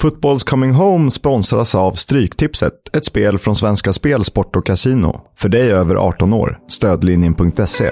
[0.00, 5.20] Footballs Coming Home sponsras av Stryktipset, ett spel från Svenska Spel, Sport och Casino.
[5.36, 6.58] För dig över 18 år.
[6.68, 7.90] Stödlinjen.se.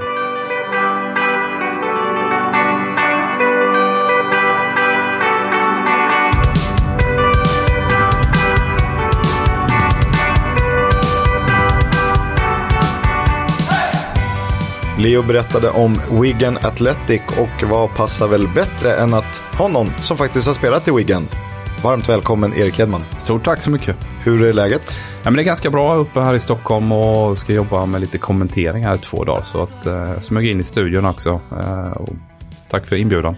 [14.99, 20.17] Leo berättade om Wigan Athletic och vad passar väl bättre än att ha någon som
[20.17, 21.29] faktiskt har spelat i Wigan.
[21.83, 23.05] Varmt välkommen Erik Hedman.
[23.19, 23.97] Stort tack så mycket.
[24.25, 24.83] Hur är läget?
[25.23, 28.19] Ja, men det är ganska bra uppe här i Stockholm och ska jobba med lite
[28.19, 29.43] kommentering här i två dagar.
[29.43, 31.41] Så att eh, smög in i studion också.
[31.61, 32.09] Eh, och
[32.71, 33.37] tack för inbjudan.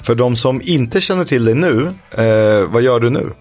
[0.00, 3.32] För de som inte känner till dig nu, eh, vad gör du nu?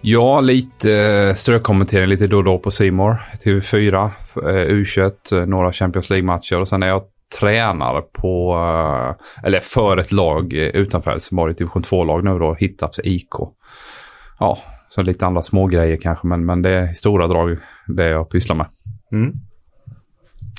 [0.00, 5.72] Ja, lite eh, strökommentering lite då och då på Simor TV4, eh, U21, eh, några
[5.72, 7.02] Champions League-matcher och sen är jag
[7.40, 8.56] tränar på,
[9.42, 13.34] eller för ett lag utanför Helsingborg, typ division 2-lag nu då, Hittarps IK.
[14.38, 18.08] Ja, så lite andra små grejer kanske, men, men det är i stora drag det
[18.08, 18.66] jag pysslar med.
[19.12, 19.32] Mm.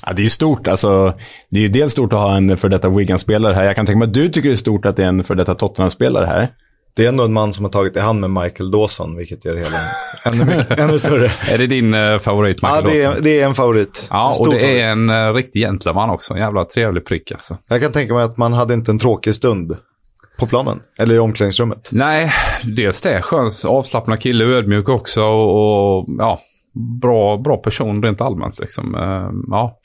[0.06, 0.68] Ja, det är ju stort.
[0.68, 1.14] Alltså,
[1.50, 3.64] det är ju dels stort att ha en för detta Wigan-spelare här.
[3.64, 5.36] Jag kan tänka mig att du tycker det är stort att det är en för
[5.36, 6.48] detta Tottenham-spelare här.
[6.94, 9.56] Det är ändå en man som har tagit i hand med Michael Dawson, vilket gör
[9.56, 9.78] det hela
[10.32, 11.26] ännu, mycket, ännu större.
[11.54, 13.18] Är det din uh, favorit, Michael Ja, det Dawson?
[13.18, 14.08] är, det är en favorit.
[14.10, 14.82] Ja, en och det favorit.
[14.82, 16.34] är en uh, riktig gentleman också.
[16.34, 17.58] En jävla trevlig prick alltså.
[17.70, 19.78] Jag kan tänka mig att man hade inte en tråkig stund
[20.40, 21.90] på planen, eller i omklädningsrummet.
[21.92, 22.32] Nej,
[22.64, 23.22] dels det.
[23.22, 26.40] Skön, avslappnad kille, ödmjuk också och, och ja,
[27.02, 28.60] bra, bra person rent allmänt.
[28.60, 28.96] Liksom.
[28.96, 29.80] Uh, ja,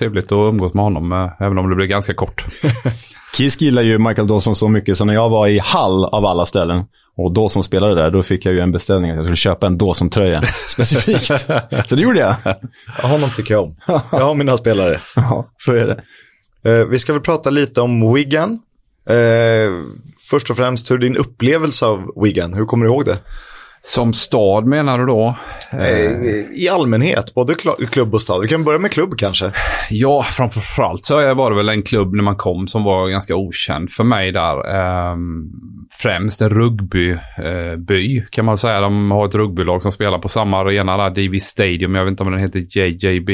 [0.00, 2.44] trevligt att umgås med honom, uh, även om det blir ganska kort.
[3.36, 6.46] Kisk gillar ju Michael Dawson så mycket, så när jag var i Hall av alla
[6.46, 6.84] ställen
[7.16, 9.78] och Dawson spelade där, då fick jag ju en beställning att jag skulle köpa en
[9.78, 11.26] Dawson-tröja specifikt.
[11.88, 12.36] så det gjorde jag.
[13.02, 13.76] Ja, honom tycker jag om.
[14.12, 14.98] Jag har mina spelare.
[15.16, 16.02] Ja, så är det.
[16.70, 18.58] Eh, vi ska väl prata lite om Wigan.
[19.08, 19.70] Eh,
[20.30, 23.18] först och främst, hur din upplevelse av Wigan, hur kommer du ihåg det?
[23.82, 25.34] Som stad menar du då?
[25.72, 26.10] Eh,
[26.52, 28.42] I allmänhet, både kl- klubb och stad.
[28.42, 29.52] Vi kan börja med klubb kanske.
[29.90, 33.90] Ja, framförallt så var det väl en klubb när man kom som var ganska okänd
[33.90, 34.68] för mig där.
[34.76, 35.44] Ehm,
[36.02, 38.80] främst en rugbyby kan man säga.
[38.80, 41.94] De har ett rugbylag som spelar på samma arena där, DV Stadium.
[41.94, 43.30] Jag vet inte om den heter JJB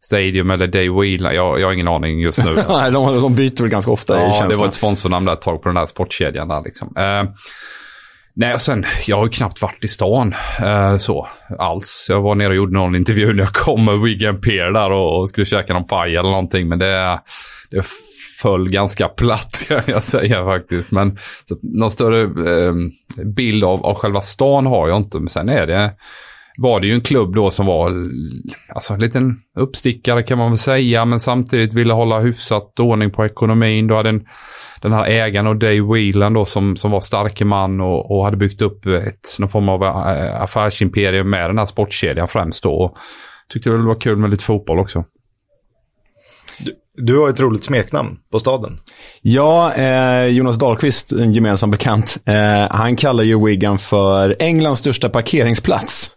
[0.00, 1.34] Stadium eller Day Wheel.
[1.34, 2.50] Jag, jag har ingen aning just nu.
[2.68, 5.62] Nej, de, de byter väl ganska ofta Ja, det var ett sponsornamn där ett tag
[5.62, 6.96] på den där sportkedjan där liksom.
[6.96, 7.24] Eh,
[8.34, 11.28] nej, och sen, jag har ju knappt varit i stan eh, så
[11.58, 12.06] alls.
[12.08, 15.18] Jag var nere och gjorde någon intervju när jag kom med Wigan Peer där och,
[15.18, 16.68] och skulle käka någon paj eller någonting.
[16.68, 17.20] Men det,
[17.70, 17.86] det
[18.42, 20.90] föll ganska platt kan jag säga faktiskt.
[20.90, 22.72] Men så att, någon större eh,
[23.36, 25.18] bild av, av själva stan har jag inte.
[25.18, 25.92] Men sen är det
[26.56, 27.92] var det ju en klubb då som var
[28.74, 33.24] alltså, en liten uppstickare kan man väl säga, men samtidigt ville hålla hyfsat ordning på
[33.24, 33.86] ekonomin.
[33.86, 34.26] Då hade en,
[34.82, 38.36] den här ägaren och Dave Whelan då som, som var starke man och, och hade
[38.36, 42.74] byggt upp eh, ett, någon form av eh, affärsimperium med den här sportkedjan främst då.
[42.74, 42.98] Och
[43.48, 45.04] tyckte väl det var kul med lite fotboll också.
[46.60, 48.78] Du, du har ett roligt smeknamn på staden.
[49.22, 55.08] Ja, eh, Jonas Dahlqvist, en gemensam bekant, eh, han kallar ju Wigan för Englands största
[55.08, 56.10] parkeringsplats.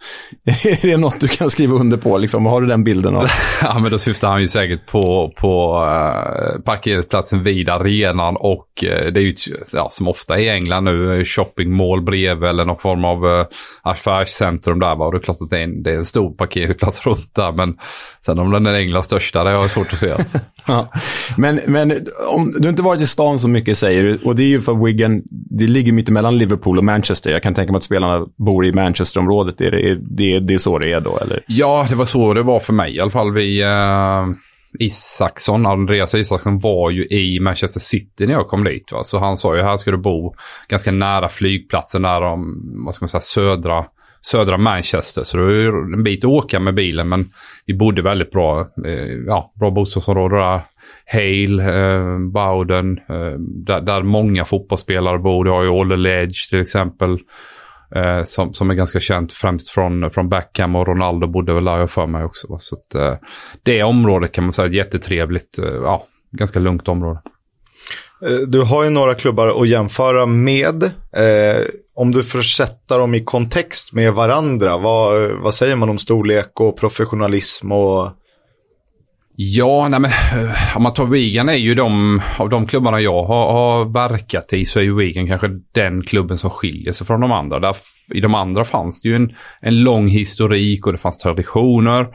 [0.64, 2.18] är det något du kan skriva under på?
[2.18, 2.46] Liksom?
[2.46, 3.28] Har du den bilden av?
[3.62, 9.12] ja, men då syftar han ju säkert på, på uh, parkeringsplatsen vid arenan och uh,
[9.14, 9.35] det är ju
[9.74, 13.46] ja, som ofta i England nu, shoppingmall bredvid eller någon form av uh,
[13.81, 14.96] affärscentrum där.
[14.96, 15.06] Va?
[15.06, 17.52] Och det är klart att det är, en, det är en stor parkeringsplats runt där,
[17.52, 17.78] men
[18.25, 20.12] sen om den är Englands största, det har jag svårt att se.
[20.12, 20.88] Alltså ja.
[21.38, 24.48] Men, men om du inte varit i stan så mycket säger du, och det är
[24.48, 27.31] ju för Wigan, det ligger mitt emellan Liverpool och Manchester.
[27.31, 29.62] Jag kan tänka mig att spelarna bor i Manchesterområdet.
[29.62, 31.44] Är det, är det, det är så det är då, eller?
[31.48, 33.34] Ja, det var så det var för mig i alla fall.
[33.34, 34.36] Vi, uh,
[34.80, 38.92] Isaksson, Andreas Isaksson var ju i Manchester City när jag kom dit.
[38.92, 39.03] Va?
[39.03, 40.36] Så han sa ju här ska du bo
[40.68, 43.86] ganska nära flygplatsen nära om, vad ska man säga, södra,
[44.25, 45.24] södra Manchester.
[45.24, 47.25] Så det var en bit att åka med bilen men
[47.66, 50.62] vi bodde väldigt bra, eh, ja, bra bostadsområde där.
[51.06, 55.46] Hale, eh, Bowden, eh, där, där många fotbollsspelare bor.
[55.46, 57.19] Du har ju Olle Ledge till exempel.
[57.96, 61.78] Eh, som, som är ganska känt främst från, från Beckham och Ronaldo bodde väl där
[61.78, 62.58] jag för mig också.
[62.58, 63.17] Så att, eh,
[63.64, 67.20] det området kan man säga är ett jättetrevligt, eh, ja, ganska lugnt område.
[68.28, 70.84] Eh, du har ju några klubbar att jämföra med.
[70.84, 75.98] Eh, om du får sätta dem i kontext med varandra, vad, vad säger man om
[75.98, 78.12] storlek och professionalism och
[79.38, 83.24] Ja, nej men eh, om man tar Wigan är ju de, av de klubbarna jag
[83.24, 87.22] har, har verkat i så är ju Wigan kanske den klubben som skiljer sig från
[87.22, 87.60] de andra.
[87.60, 87.76] Där,
[88.14, 92.08] I de andra fanns det ju en, en lång historik och det fanns traditioner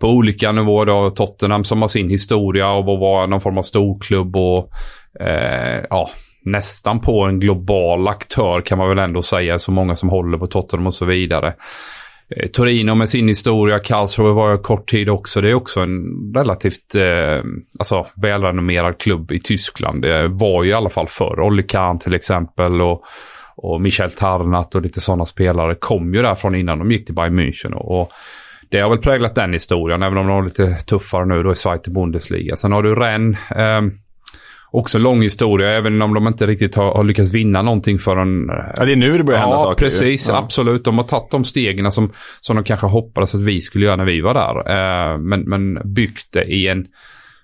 [0.00, 0.86] på olika nivåer.
[0.86, 4.70] Då, Tottenham som har sin historia och var någon form av storklubb och
[5.20, 6.10] eh, ja,
[6.42, 9.58] nästan på en global aktör kan man väl ändå säga.
[9.58, 11.54] Så många som håller på Tottenham och så vidare.
[12.36, 15.40] Eh, Torino med sin historia, Karlsruhe var jag kort tid också.
[15.40, 17.44] Det är också en relativt eh,
[17.78, 20.02] alltså, välrenommerad klubb i Tyskland.
[20.02, 21.40] Det var ju i alla fall förr.
[21.40, 23.04] Olli Kahn till exempel och,
[23.56, 27.40] och Michel Tarnat och lite sådana spelare kom ju därifrån innan de gick till Bayern
[27.40, 27.72] München.
[27.72, 28.10] Och, och
[28.68, 31.56] det har väl präglat den historien, även om de är lite tuffare nu då i
[31.56, 32.56] Zweite Bundesliga.
[32.56, 33.50] Sen har du Rennes.
[33.50, 33.82] Eh,
[34.78, 38.46] också lång historia, även om de inte riktigt har, har lyckats vinna någonting förrän...
[38.76, 39.84] Ja, det är nu det börjar hända ja, saker.
[39.84, 40.36] Precis, Ja.
[40.38, 40.84] absolut.
[40.84, 44.04] De har tagit de stegen som, som de kanske hoppades att vi skulle göra när
[44.04, 44.56] vi var där.
[45.12, 46.86] Eh, men, men byggt det i en,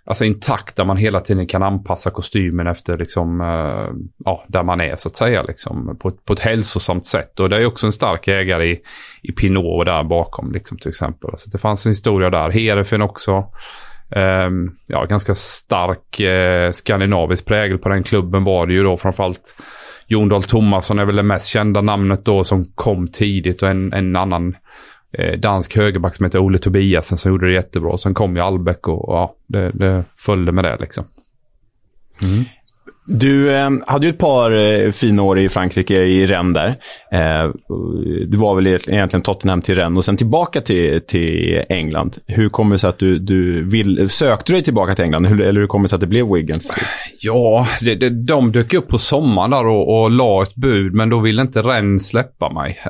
[0.06, 3.94] alltså i en takt där man hela tiden kan anpassa kostymen efter liksom, eh,
[4.24, 5.42] ja, där man är så att säga.
[5.42, 7.40] Liksom, på, ett- på ett hälsosamt sätt.
[7.40, 8.80] Och det är också en stark ägare i,
[9.22, 11.30] i Pinot där bakom liksom, till exempel.
[11.36, 12.50] Så det fanns en historia där.
[12.50, 13.44] Herefen också.
[14.16, 18.96] Ehm, ja, ganska stark eh, skandinavisk prägel på den klubben var det ju då.
[18.96, 19.56] Framförallt
[20.06, 23.92] Jon Dahl Tomasson är väl det mest kända namnet då som kom tidigt och en,
[23.92, 24.56] en annan
[25.18, 27.98] eh, dansk högerback som heter Ole Tobiasen som gjorde det jättebra.
[27.98, 31.04] Sen kom ju Albeck och, och ja, det, det följde med det liksom.
[32.22, 32.44] Mm.
[33.06, 36.68] Du eh, hade ju ett par eh, fina år i Frankrike, i Rennes där.
[37.12, 37.50] Eh,
[38.28, 42.16] du var väl egentligen Tottenham till Rennes och sen tillbaka till, till England.
[42.26, 45.26] Hur kommer det sig att du, du vill, sökte du dig tillbaka till England?
[45.26, 46.60] Hur, eller hur kommer det sig att det blev Wigan?
[47.22, 51.08] Ja, det, det, de dök upp på sommaren där och, och la ett bud, men
[51.08, 52.80] då ville inte Rennes släppa mig.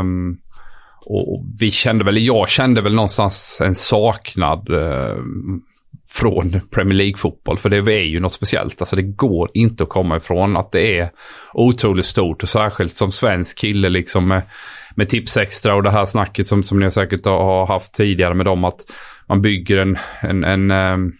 [0.00, 0.38] Um...
[1.06, 5.60] och vi kände väl, jag kände väl någonstans en saknad ehm,
[6.12, 7.58] från Premier League-fotboll.
[7.58, 8.80] För det är ju något speciellt.
[8.80, 11.10] Alltså det går inte att komma ifrån att det är
[11.52, 12.42] otroligt stort.
[12.42, 14.42] Och särskilt som svensk kille liksom med,
[14.94, 18.46] med tips extra och det här snacket som, som ni säkert har haft tidigare med
[18.46, 18.64] dem.
[18.64, 18.80] Att
[19.28, 21.12] man bygger en, en, en eh,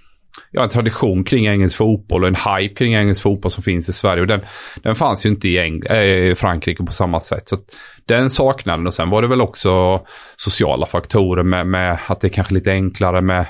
[0.51, 3.93] ja, en tradition kring engelsk fotboll och en hype kring engelsk fotboll som finns i
[3.93, 4.21] Sverige.
[4.21, 4.41] Och den,
[4.83, 7.49] den fanns ju inte i Eng äh, eh, Frankrike på samma sätt.
[7.49, 7.65] Så att
[8.07, 10.03] den saknaden och sen var det väl också
[10.37, 13.47] sociala faktorer med, med att det är kanske lite enklare med,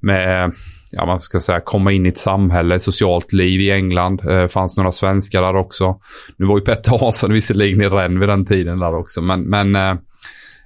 [0.00, 0.52] med
[0.96, 4.22] ja, man ska säga, komma in i ett samhälle, ett socialt liv i England.
[4.24, 5.96] Det fanns några svenskar där också.
[6.36, 9.76] Nu var ju Petter Hansson visserligen i Rennes vid den tiden där också, men, men
[9.76, 9.90] eh,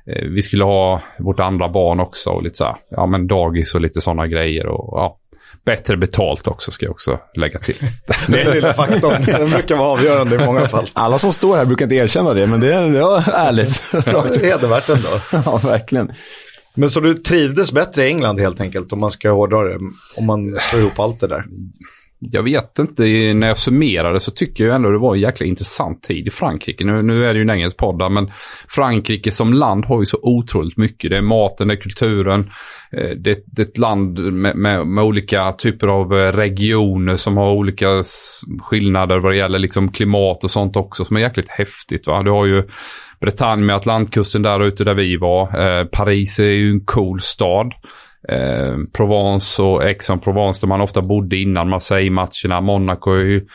[0.06, 3.74] eh, vi skulle ha vårt andra barn också och lite så här, ja men dagis
[3.74, 5.16] och lite sådana grejer och ja,
[5.64, 7.76] bättre betalt också ska jag också lägga till.
[8.26, 10.86] Den lilla faktorn, den brukar vara avgörande i många fall.
[10.92, 13.94] Alla som står här brukar inte erkänna det, men det, det var ärligt.
[13.94, 14.42] Rakt ut.
[14.42, 15.08] Hedervärt ändå.
[15.50, 16.12] ja, verkligen.
[16.80, 19.78] Men så du trivdes bättre i England helt enkelt, om man ska hårdra det,
[20.16, 21.44] om man slår ihop allt det där.
[22.22, 23.02] Jag vet inte,
[23.34, 26.84] när jag summerade så tycker jag ändå det var en jäkla intressant tid i Frankrike.
[26.84, 28.30] Nu, nu är det ju en engelsk podd där, men
[28.68, 31.10] Frankrike som land har ju så otroligt mycket.
[31.10, 32.50] Det är maten, det är kulturen.
[32.92, 37.36] Eh, det, det är ett land med, med, med olika typer av eh, regioner som
[37.36, 37.86] har olika
[38.62, 42.06] skillnader vad det gäller liksom klimat och sånt också som är jäkligt häftigt.
[42.06, 42.22] Va?
[42.22, 42.62] Du har ju
[43.20, 45.42] Bretagne med Atlantkusten där ute där vi var.
[45.60, 47.72] Eh, Paris är ju en cool stad.
[48.28, 52.60] Eh, Provence och Aix-en-Provence där man ofta bodde innan Marseille-matcherna.
[52.60, 53.46] Monaco är ju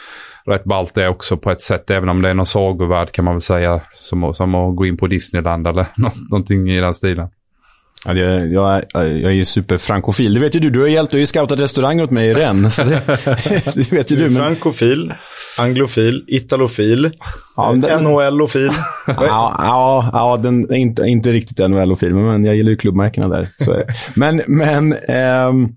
[0.46, 3.34] rätt ballt det också på ett sätt, även om det är någon sagovärld kan man
[3.34, 3.82] väl säga.
[3.94, 7.30] Som, som att gå in på Disneyland eller något, någonting i den stilen.
[8.06, 10.34] Ja, jag, är- jag är ju superfrankofil.
[10.34, 10.70] Det vet ju du.
[10.70, 12.76] Du har hjälpt, du har ju scoutat restaurang åt mig i Rennes.
[12.86, 13.02] Det,
[13.76, 14.30] det vet ju Du du.
[14.30, 15.14] Men, frankofil,
[15.58, 17.12] anglofil, italofil,
[17.56, 18.70] Ja, den- NHL-ofil.
[19.08, 23.50] ja, ja, ja, den är inte, inte riktigt NHL-ofil, men jag gillar ju klubbmärkena där.
[24.16, 25.70] Men, men ehm,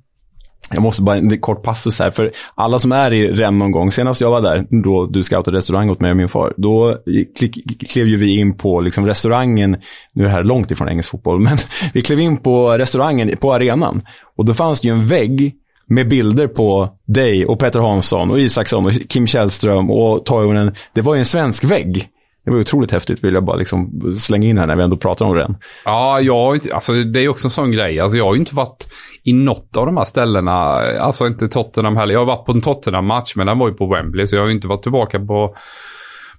[0.73, 2.11] jag måste bara en kort passus här.
[2.11, 5.57] För alla som är i Rem någon gång, senast jag var där, då du scoutade
[5.57, 6.97] restaurang åt mig och min far, då
[7.39, 9.77] klick, klev ju vi in på liksom restaurangen,
[10.15, 11.59] nu är det här långt ifrån engelsk fotboll, men
[11.93, 14.01] vi klev in på restaurangen på arenan.
[14.37, 15.55] Och då fanns det ju en vägg
[15.87, 20.75] med bilder på dig och Peter Hansson och Isaksson och Kim Källström och Toivonen.
[20.93, 22.09] Det var ju en svensk vägg.
[22.49, 25.27] Det var otroligt häftigt, vill jag bara liksom slänga in här när vi ändå pratar
[25.27, 25.57] om den.
[25.85, 28.01] Ja, jag alltså det är också en sån grej.
[28.01, 28.89] Alltså jag har ju inte varit
[29.25, 30.55] i något av de här ställena.
[31.01, 32.13] Alltså inte Tottenham heller.
[32.13, 34.27] Jag har varit på en Tottenham-match, men den var ju på Wembley.
[34.27, 35.57] Så jag har ju inte varit tillbaka på,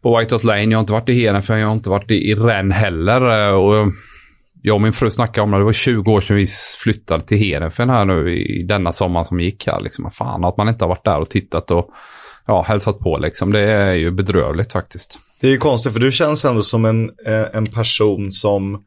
[0.02, 0.64] på White Hart Lane.
[0.64, 1.60] Jag har inte varit i Hedenfen.
[1.60, 3.48] jag har inte varit i, i Rennes heller.
[3.48, 3.88] Eh, och
[4.62, 5.58] jag och min fru snackade om det.
[5.58, 6.46] Det var 20 år sedan vi
[6.84, 9.82] flyttade till Hedenfen här nu i denna sommar som gick här.
[9.82, 11.90] Liksom, fan, att man inte har varit där och tittat och
[12.50, 13.52] ja, hälsat på liksom.
[13.52, 15.20] Det är ju bedrövligt faktiskt.
[15.42, 18.80] Det är ju konstigt, för du känns ändå som en, eh, en person som eh,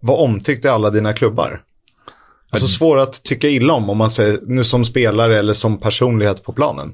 [0.00, 1.62] var omtyckt i alla dina klubbar.
[2.50, 6.42] Alltså svår att tycka illa om, om man säger nu som spelare eller som personlighet
[6.42, 6.92] på planen.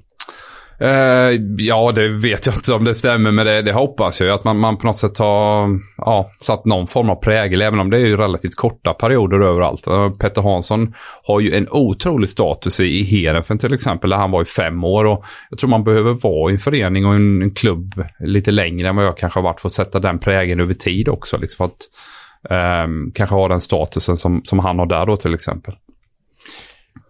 [0.79, 4.35] Eh, ja, det vet jag inte om det stämmer, men det, det hoppas jag ju.
[4.35, 7.91] Att man, man på något sätt har ja, satt någon form av prägel, även om
[7.91, 9.87] det är ju relativt korta perioder överallt.
[9.87, 14.31] Eh, Petter Hansson har ju en otrolig status i, i Heerenveen till exempel, där han
[14.31, 15.05] var i fem år.
[15.05, 18.89] Och jag tror man behöver vara i en förening och en, en klubb lite längre
[18.89, 21.39] än vad jag kanske har varit för att sätta den prägeln över tid också.
[21.39, 21.81] Liksom för att
[22.51, 25.75] eh, kanske ha den statusen som, som han har där då till exempel.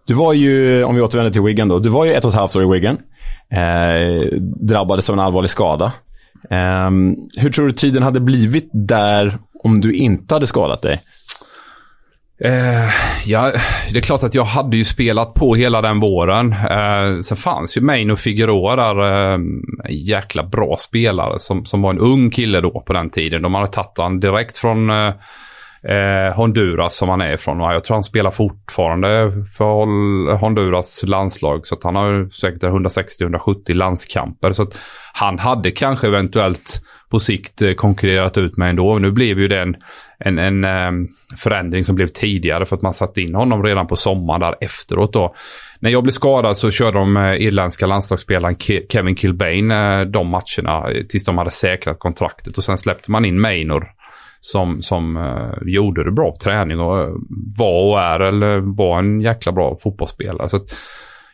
[0.07, 2.35] Du var ju, om vi återvänder till Wigan då, du var ju ett och ett
[2.35, 2.97] halvt år i Wigan.
[3.51, 5.85] Eh, drabbades av en allvarlig skada.
[6.49, 6.89] Eh,
[7.37, 9.33] hur tror du tiden hade blivit där
[9.63, 10.99] om du inte hade skadat dig?
[12.41, 12.89] Eh,
[13.25, 13.51] ja,
[13.91, 16.51] det är klart att jag hade ju spelat på hela den våren.
[16.51, 19.33] Eh, sen fanns ju Maino och Figueroa där.
[19.33, 19.39] Eh,
[19.89, 23.41] jäkla bra spelare som, som var en ung kille då på den tiden.
[23.41, 25.13] De hade tagit han direkt från eh,
[25.83, 27.59] eh, Honduras som han är ifrån.
[27.59, 31.67] Jag tror han spelar fortfarande för Honduras landslag.
[31.67, 34.53] Så att han har säkert 160-170 landskamper.
[34.53, 34.77] Så att
[35.13, 36.81] han hade kanske eventuellt
[37.11, 38.99] på sikt eh, konkurrerat ut mig ändå.
[38.99, 39.75] Nu blev ju det en,
[40.19, 41.07] en, en um,
[41.37, 45.13] förändring som blev tidigare för att man satte in honom redan på sommaren där efteråt
[45.13, 45.35] då.
[45.79, 50.27] När jag blev skadad så körde de uh, irländska landslagsspelaren Ke Kevin Kilbane uh, de
[50.27, 53.87] matcherna tills de hade säkrat kontraktet och sen släppte man in Maynor
[54.41, 57.15] som, som uh, gjorde det bra på träning och uh,
[57.57, 60.49] var och är eller var en jäkla bra fotbollsspelare.
[60.49, 60.75] Så att,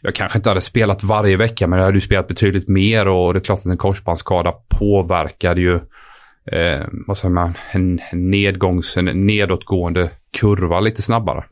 [0.05, 3.33] jag kanske inte hade spelat varje vecka men jag hade ju spelat betydligt mer och
[3.33, 5.75] det är klart att en korsbandsskada påverkade ju
[6.51, 11.43] eh, vad säger man, en nedgångs, en nedåtgående kurva lite snabbare.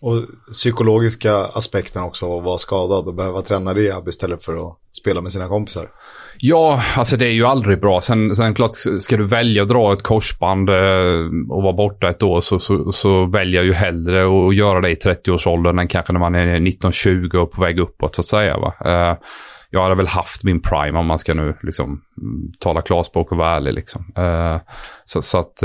[0.00, 0.22] Och
[0.52, 5.32] psykologiska aspekten också att vara skadad och behöva träna rehab istället för att spela med
[5.32, 5.90] sina kompisar.
[6.38, 8.00] Ja, alltså det är ju aldrig bra.
[8.00, 10.74] Sen, sen klart, ska du välja att dra ett korsband eh,
[11.50, 14.90] och vara borta ett år så, så, så väljer jag ju hellre att göra det
[14.90, 18.58] i 30-årsåldern än kanske när man är 19-20 och på väg uppåt så att säga.
[18.58, 18.74] Va?
[18.84, 19.18] Eh,
[19.70, 22.02] jag hade väl haft min prime om man ska nu liksom
[22.58, 23.74] tala klarspråk och vara ärlig.
[23.74, 24.12] Liksom.
[24.16, 24.56] Eh,
[25.04, 25.62] så, så, att,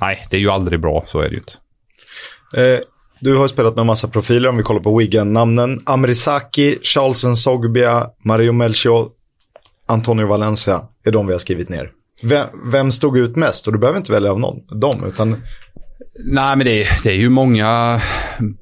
[0.00, 1.52] nej, det är ju aldrig bra, så är det ju inte.
[3.20, 5.80] Du har spelat med massa profiler om vi kollar på Wigan-namnen.
[5.84, 9.08] Amrisaki, Charles Sogbia, Mario Melchior,
[9.86, 11.90] Antonio Valencia är de vi har skrivit ner.
[12.22, 13.66] Vem, vem stod ut mest?
[13.66, 15.36] Och du behöver inte välja av någon, dem, utan...
[16.24, 18.00] Nej, men det är, det är ju många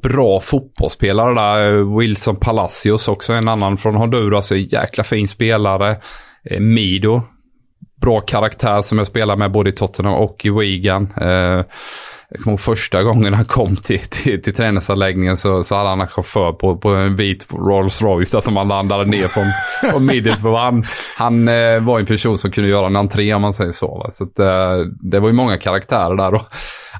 [0.02, 1.98] bra fotbollsspelare där.
[1.98, 5.96] Wilson Palacios också, en annan från Honduras, jäkla fin spelare.
[6.50, 7.22] Eh, Mido,
[8.00, 11.12] bra karaktär som jag spelar med både i Tottenham och i Wigan.
[11.16, 11.64] Eh,
[12.28, 16.00] jag kommer ihåg första gången han kom till, till, till träningsanläggningen så, så hade han
[16.00, 19.44] en chaufför på, på en vit Rolls Royce där som han landade ner från,
[19.90, 20.58] från Middlesbrough.
[20.58, 20.84] Han,
[21.16, 23.98] han eh, var en person som kunde göra en entré om man säger så.
[23.98, 24.10] Va?
[24.10, 26.34] så att, eh, det var ju många karaktärer där.
[26.34, 26.42] Och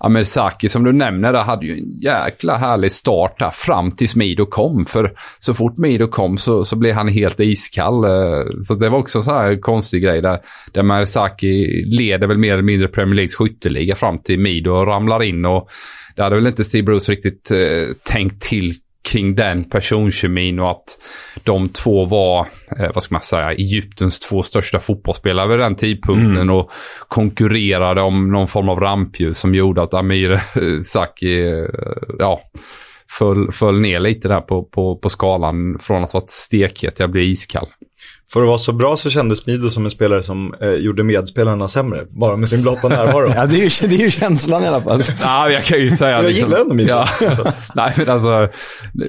[0.01, 4.47] Amersaki som du nämner där hade ju en jäkla härlig start där fram tills Mido
[4.47, 4.87] kom.
[4.87, 8.05] För så fort Mido kom så, så blev han helt iskall.
[8.05, 10.39] Eh, så det var också så här konstig grej där,
[10.73, 15.23] där Merzaki leder väl mer eller mindre Premier Leagues skytteliga fram till Mido ramlar ramlar
[15.23, 15.45] in.
[15.45, 15.69] Och
[16.17, 20.99] det hade väl inte Steve Bruce riktigt eh, tänkt till kring den personkemin och att
[21.45, 26.43] de två var, eh, vad ska man säga, Egyptens två största fotbollsspelare vid den tidpunkten
[26.43, 26.55] mm.
[26.55, 26.71] och
[27.09, 30.41] konkurrerade om någon form av rampljus som gjorde att Amir eh,
[30.85, 31.67] Saki, eh,
[32.19, 32.41] ja,
[33.19, 37.11] föll, föll ner lite där på, på, på skalan från att vara stekhet till att
[37.11, 37.67] bli iskall.
[38.33, 41.69] För att vara så bra så kändes Mido som en spelare som eh, gjorde medspelarna
[41.69, 42.05] sämre.
[42.11, 43.33] Bara med sin blotta närvaro.
[43.37, 45.03] ja, det är, ju, det är ju känslan i alla fall.
[45.25, 46.11] ja, jag kan ju säga.
[46.11, 46.91] jag liksom, gillar ändå Mido.
[46.91, 47.09] Ja.
[47.75, 48.49] Nej, men alltså,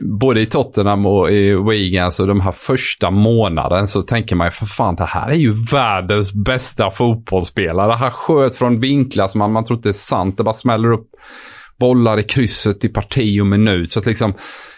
[0.02, 4.52] både i Tottenham och i Wigan, så de här första månaden så tänker man ju
[4.52, 7.92] för fan, det här är ju världens bästa fotbollsspelare.
[7.92, 10.38] Han sköt från vinklar som man, man tror inte är sant.
[10.38, 11.10] Det bara smäller upp
[11.80, 13.92] bollar i krysset i parti och minut.
[13.92, 14.34] Så att liksom,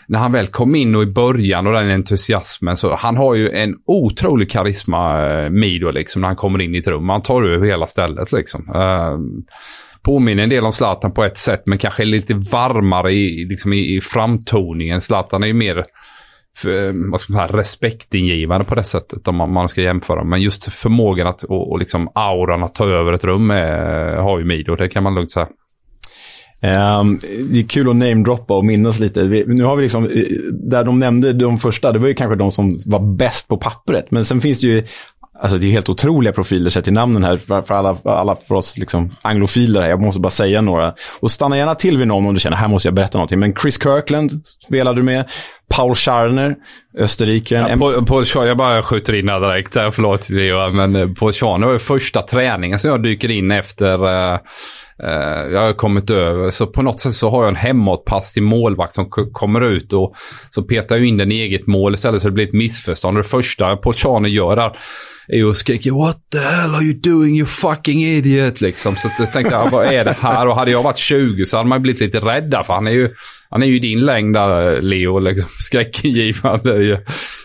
[0.08, 3.50] när han väl kom in och i början och den entusiasmen så han har ju
[3.50, 7.10] en otrolig karisma, eh, Mido, liksom, när han kommer in i ett rum.
[7.10, 8.72] Han tar över hela stället liksom.
[8.76, 9.18] Eh,
[10.02, 13.96] påminner en del om Zlatan på ett sätt, men kanske lite varmare i, liksom i,
[13.96, 15.02] i framtoningen.
[15.02, 15.84] Zlatan är ju mer
[16.58, 20.24] för, eh, vad ska man säga, respektingivande på det sättet om man, man ska jämföra.
[20.24, 24.40] Men just förmågan att, och, och liksom auran att ta över ett rum är, har
[24.40, 25.48] ju Mido, det kan man lugnt säga.
[26.62, 29.24] Um, det är kul att namedroppa och minnas lite.
[29.24, 32.36] Vi, nu har vi liksom, eh, där de nämnde de första, det var ju kanske
[32.36, 34.12] de som var bäst på pappret.
[34.12, 34.84] Men sen finns det ju,
[35.42, 38.56] alltså det är helt otroliga profiler sett till namnen här, för, för, alla, alla för
[38.56, 39.90] oss liksom anglofiler här.
[39.90, 40.94] Jag måste bara säga några.
[41.20, 43.40] Och stanna gärna till vid någon om du känner, här måste jag berätta någonting.
[43.40, 44.32] Men Chris Kirkland
[44.66, 45.26] spelade du med.
[45.76, 46.56] Paul Scharner,
[46.98, 47.56] Österrike.
[47.56, 50.30] Ja, Paul, Paul Scharner, jag bara skjuter in här direkt, förlåt
[50.74, 54.40] men eh, Paul Scharner var ju första träningen som jag dyker in efter uh
[55.04, 56.52] Eh, jag har kommit över.
[56.52, 60.16] Så på något sätt så har jag en hemåtpass till målvakt som kommer ut och
[60.52, 63.18] så petar jag in den i eget mål istället så det blir ett missförstånd.
[63.18, 64.78] Det första Polchani gör där
[65.28, 68.96] är ju att skrika “What the hell are you doing you fucking idiot?” liksom.
[68.96, 70.48] Så jag tänkte jag, vad är det här?
[70.48, 73.14] Och hade jag varit 20 så hade man blivit lite rädda för han är ju,
[73.50, 75.20] han är ju din längd där, Leo.
[75.20, 75.50] Liksom.
[75.60, 77.02] Skräckingivande.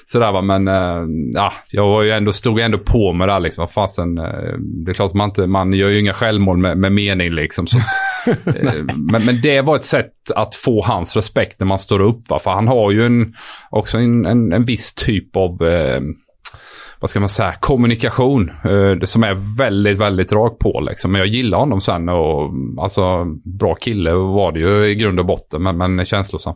[0.07, 3.69] Sådär va, men äh, ja, jag var ju ändå, stod ändå på mig där liksom.
[3.69, 4.25] Fasen, äh,
[4.59, 7.67] det är klart man inte, man gör ju inga självmål med, med mening liksom.
[7.67, 8.73] Så, äh,
[9.13, 12.39] men, men det var ett sätt att få hans respekt när man står upp va,
[12.39, 13.35] för han har ju en,
[13.71, 15.63] också en, en, en viss typ av
[17.03, 18.51] vad ska man säga, kommunikation.
[18.65, 21.13] Eh, som är väldigt, väldigt rak på liksom.
[21.13, 25.27] Men jag gillar honom sen och alltså bra kille var det ju i grund och
[25.27, 26.55] botten, men, men känslosam.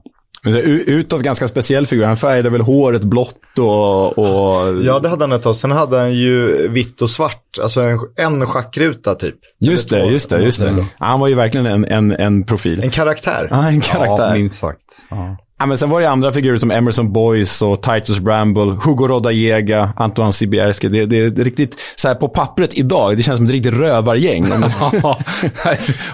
[0.86, 2.04] Utåt ganska speciell figur.
[2.04, 4.84] Han färgade väl håret blått och, och...
[4.84, 5.56] Ja, det hade han ett tag.
[5.56, 7.58] Sen hade han ju vitt och svart.
[7.62, 9.34] Alltså en, en schackruta typ.
[9.58, 10.84] Just det, just det, just det.
[10.98, 12.82] Han var ju verkligen en, en, en profil.
[12.82, 13.48] En karaktär.
[13.50, 14.28] Ja, en karaktär.
[14.28, 14.84] Ja, minst sagt.
[15.10, 15.36] Ja.
[15.58, 19.92] Ja, men sen var det andra figurer som Emerson Boyce och Titus Bramble, Hugo Rodajega,
[19.96, 20.88] Antoine Sibierski.
[20.88, 24.46] Det, det, är riktigt, så här på pappret idag, det känns som ett riktigt rövargäng.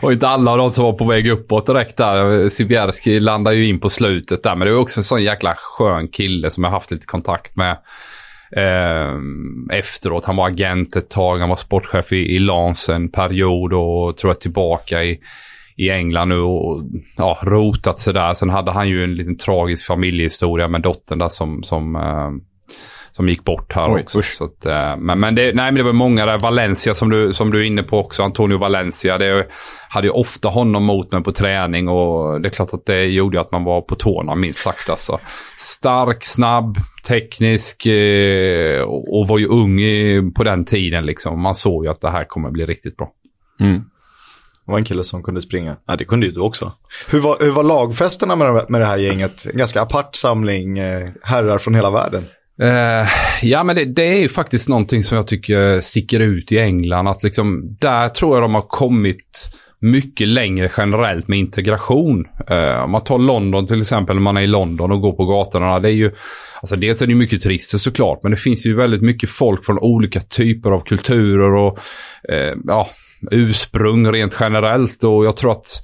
[0.00, 2.48] och inte alla av de som var på väg uppåt direkt där.
[2.48, 6.08] Sibierski landade ju in på slutet där, men det var också en sån jäkla skön
[6.08, 7.76] kille som jag haft lite kontakt med.
[8.56, 10.24] Eh, efteråt.
[10.24, 14.30] Han var agent ett tag, han var sportchef i, i Lance en period och tror
[14.30, 15.20] jag tillbaka i
[15.76, 16.82] i England nu och
[17.18, 18.34] ja, rotat sig där.
[18.34, 22.30] Sen hade han ju en liten tragisk familjehistoria med dottern där som, som, eh,
[23.12, 24.22] som gick bort här Oj, också.
[24.22, 26.38] Så att, eh, men men, det, nej, men det var många där.
[26.38, 28.22] Valencia som du, som du är inne på också.
[28.22, 29.18] Antonio Valencia.
[29.18, 29.46] Det
[29.88, 33.40] hade ju ofta honom mot mig på träning och det är klart att det gjorde
[33.40, 34.90] att man var på tårna minst sagt.
[34.90, 35.18] Alltså.
[35.56, 36.76] Stark, snabb,
[37.08, 41.06] teknisk eh, och, och var ju ung på den tiden.
[41.06, 41.40] Liksom.
[41.42, 43.10] Man såg ju att det här kommer bli riktigt bra.
[43.60, 43.82] Mm.
[44.72, 45.76] Det var en kille som kunde springa.
[45.86, 46.72] Ja, det kunde ju du också.
[47.10, 49.46] Hur var, hur var lagfesterna med, med det här gänget?
[49.46, 52.22] En ganska apart samling eh, herrar från hela världen.
[52.62, 53.08] Uh,
[53.42, 57.08] ja, men det, det, är ju faktiskt någonting som jag tycker sticker ut i England.
[57.08, 59.50] Att liksom, där tror jag de har kommit
[59.80, 62.26] mycket längre generellt med integration.
[62.50, 65.24] Uh, om man tar London till exempel, när man är i London och går på
[65.24, 65.80] gatorna.
[65.80, 66.10] Det är ju,
[66.60, 69.78] alltså dels är det mycket turister såklart, men det finns ju väldigt mycket folk från
[69.78, 71.78] olika typer av kulturer och
[72.32, 72.86] uh, ja,
[73.30, 75.82] ursprung rent generellt och jag tror att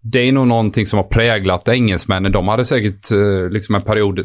[0.00, 2.32] det är nog någonting som har präglat engelsmännen.
[2.32, 4.20] De hade säkert eh, liksom en period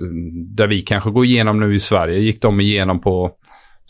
[0.55, 2.19] där vi kanske går igenom nu i Sverige.
[2.19, 3.31] Gick de igenom på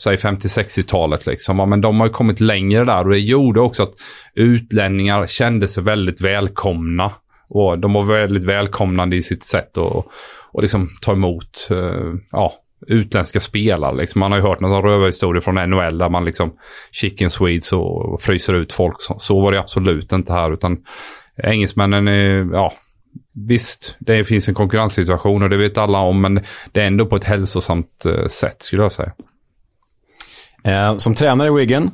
[0.02, 1.70] säg 50-60-talet liksom.
[1.70, 3.94] men de har ju kommit längre där och det gjorde också att
[4.36, 7.12] utlänningar kände sig väldigt välkomna.
[7.50, 10.06] Och de var väldigt välkomnande i sitt sätt att
[10.54, 12.54] och liksom ta emot eh, ja,
[12.88, 13.96] utländska spelare.
[13.96, 14.20] Liksom.
[14.20, 16.54] Man har ju hört några rövarhistorier från NHL där man liksom
[16.92, 19.02] chicken swedes och fryser ut folk.
[19.02, 20.54] Så, så var det absolut inte här.
[20.54, 20.78] Utan
[21.44, 22.74] engelsmännen är, ja,
[23.34, 26.22] visst, det finns en konkurrenssituation och det vet alla om.
[26.22, 29.12] Men det är ändå på ett hälsosamt eh, sätt skulle jag säga.
[30.64, 31.92] Eh, som tränare i Wigan,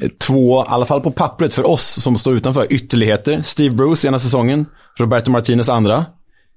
[0.00, 3.42] eh, två, i alla fall på pappret för oss som står utanför, ytterligheter.
[3.42, 4.66] Steve Bruce ena säsongen,
[4.98, 6.04] Roberto Martinez andra.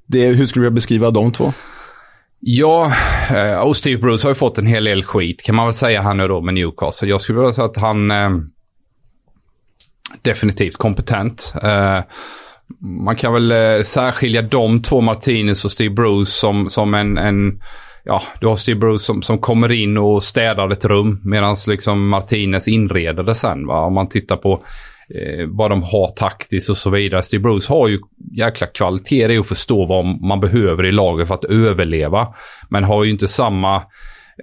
[0.07, 1.53] Det, hur skulle du beskriva de två?
[2.45, 2.91] Ja,
[3.35, 6.01] eh, och Steve Bruce har ju fått en hel del skit kan man väl säga
[6.01, 7.09] här nu då med Newcastle.
[7.09, 8.29] Jag skulle vilja säga att han eh,
[10.21, 11.53] definitivt kompetent.
[11.63, 11.99] Eh,
[13.05, 17.61] man kan väl eh, särskilja de två, Martinez och Steve Bruce, som, som en, en
[18.03, 22.07] ja, du har Steve Bruce som, som kommer in och städar ett rum medan liksom
[22.07, 23.67] Martinez inreder det sen.
[23.67, 23.85] Va?
[23.85, 24.63] Om man tittar på
[25.15, 27.23] eh, vad de har taktiskt och så vidare.
[27.23, 27.99] Steve Bruce har ju
[28.31, 32.27] jäkla kvaliteter i att förstå vad man behöver i laget för att överleva.
[32.69, 33.75] Men har ju inte samma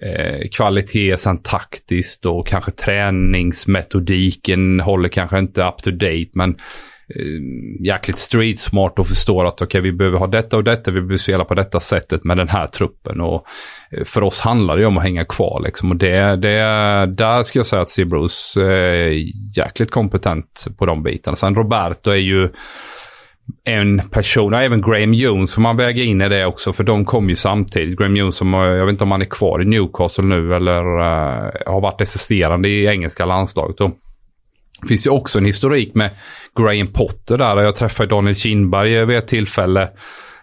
[0.02, 6.30] eh, kvalitet sen taktiskt och kanske träningsmetodiken håller kanske inte up to date.
[6.33, 6.56] Men eh,
[7.16, 11.01] Eh, jäkligt street smart och förstår att okay, vi behöver ha detta och detta, vi
[11.01, 13.20] behöver spela på detta sättet med den här truppen.
[13.20, 13.46] Och
[13.90, 15.90] eh, för oss handlar det om att hänga kvar liksom.
[15.90, 16.59] Och det, det,
[17.07, 18.03] där ska jag säga att C.
[18.03, 19.12] Är eh,
[19.57, 21.37] jäkligt kompetent på de bitarna.
[21.37, 22.49] Sen Roberto är ju
[23.64, 27.29] en person, även Graham Jones får man väga in i det också, för de kom
[27.29, 27.99] ju samtidigt.
[27.99, 31.51] Graham Jones, som, jag vet inte om han är kvar i Newcastle nu eller uh,
[31.66, 33.79] har varit assisterande i engelska landslaget.
[33.79, 33.90] Då.
[34.82, 36.10] Det finns ju också en historik med
[36.58, 37.62] Graham Potter där.
[37.62, 39.88] Jag träffade Daniel Kindberg vid ett tillfälle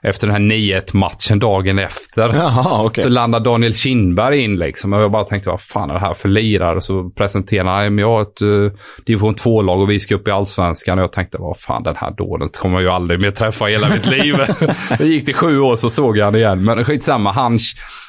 [0.01, 2.33] efter den här 9-1 matchen dagen efter.
[2.33, 3.03] Jaha, okay.
[3.03, 4.93] Så landar Daniel Kindberg in liksom.
[4.93, 6.81] Och jag bara tänkte, vad fan är det här för lirare?
[6.81, 8.71] Så presenterar han, jag har ett uh,
[9.05, 10.97] division 2-lag och vi ska upp i allsvenskan.
[10.97, 13.71] Och jag tänkte, vad fan den här dåden kommer jag ju aldrig mer träffa i
[13.71, 14.35] hela mitt liv.
[14.97, 16.65] det gick till sju år så såg jag han igen.
[16.65, 17.59] Men skitsamma, han,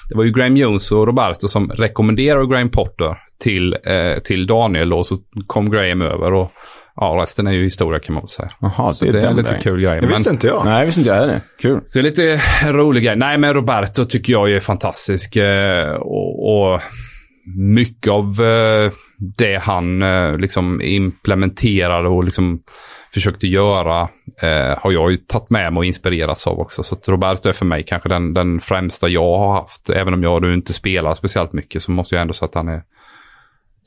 [0.08, 4.92] det var ju Graham Jones och Roberto som rekommenderade Graham Potter till, eh, till Daniel
[4.92, 6.32] och så kom Graham över.
[6.32, 6.52] Och
[7.00, 8.48] ja, resten är ju historia kan man väl säga.
[8.60, 10.00] Jaha, Så det är en lite kul grej.
[10.00, 10.64] Det visste inte jag.
[10.64, 11.40] Nej, visste inte jag heller.
[11.60, 11.80] Kul.
[11.84, 12.40] Så det är lite
[12.72, 13.16] rolig grej.
[13.16, 15.36] Nej, men Roberto tycker jag är fantastisk.
[15.36, 16.80] eh, Och, och
[17.56, 18.92] mycket av eh,
[19.36, 22.60] det han eh, liksom implementerade och liksom
[23.14, 24.00] försökte göra
[24.42, 26.82] eh, har jag ju tagit med mig och inspirerats av också.
[26.82, 29.90] Så att Roberto är för mig kanske den, den främsta jag har haft.
[29.90, 32.68] Även om jag nu inte spelar speciellt mycket så måste jag ändå säga att han
[32.68, 32.82] är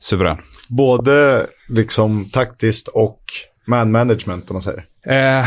[0.02, 0.36] suverän.
[0.68, 3.20] Både liksom taktiskt och
[3.66, 4.82] man management om man säger.
[5.06, 5.46] Eh,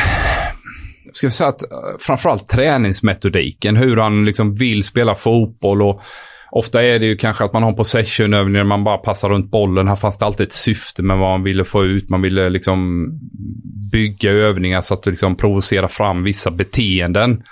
[1.14, 1.68] ska vi säga att eh,
[2.00, 6.02] framförallt träningsmetodiken, hur han liksom vill spela fotboll och
[6.52, 9.88] ofta är det ju kanske att man har possessionövningar, man bara passar runt bollen.
[9.88, 12.10] Här fanns det alltid ett syfte med vad man ville få ut.
[12.10, 13.08] Man ville liksom
[13.92, 17.44] bygga övningar så att liksom provocerar fram vissa beteenden.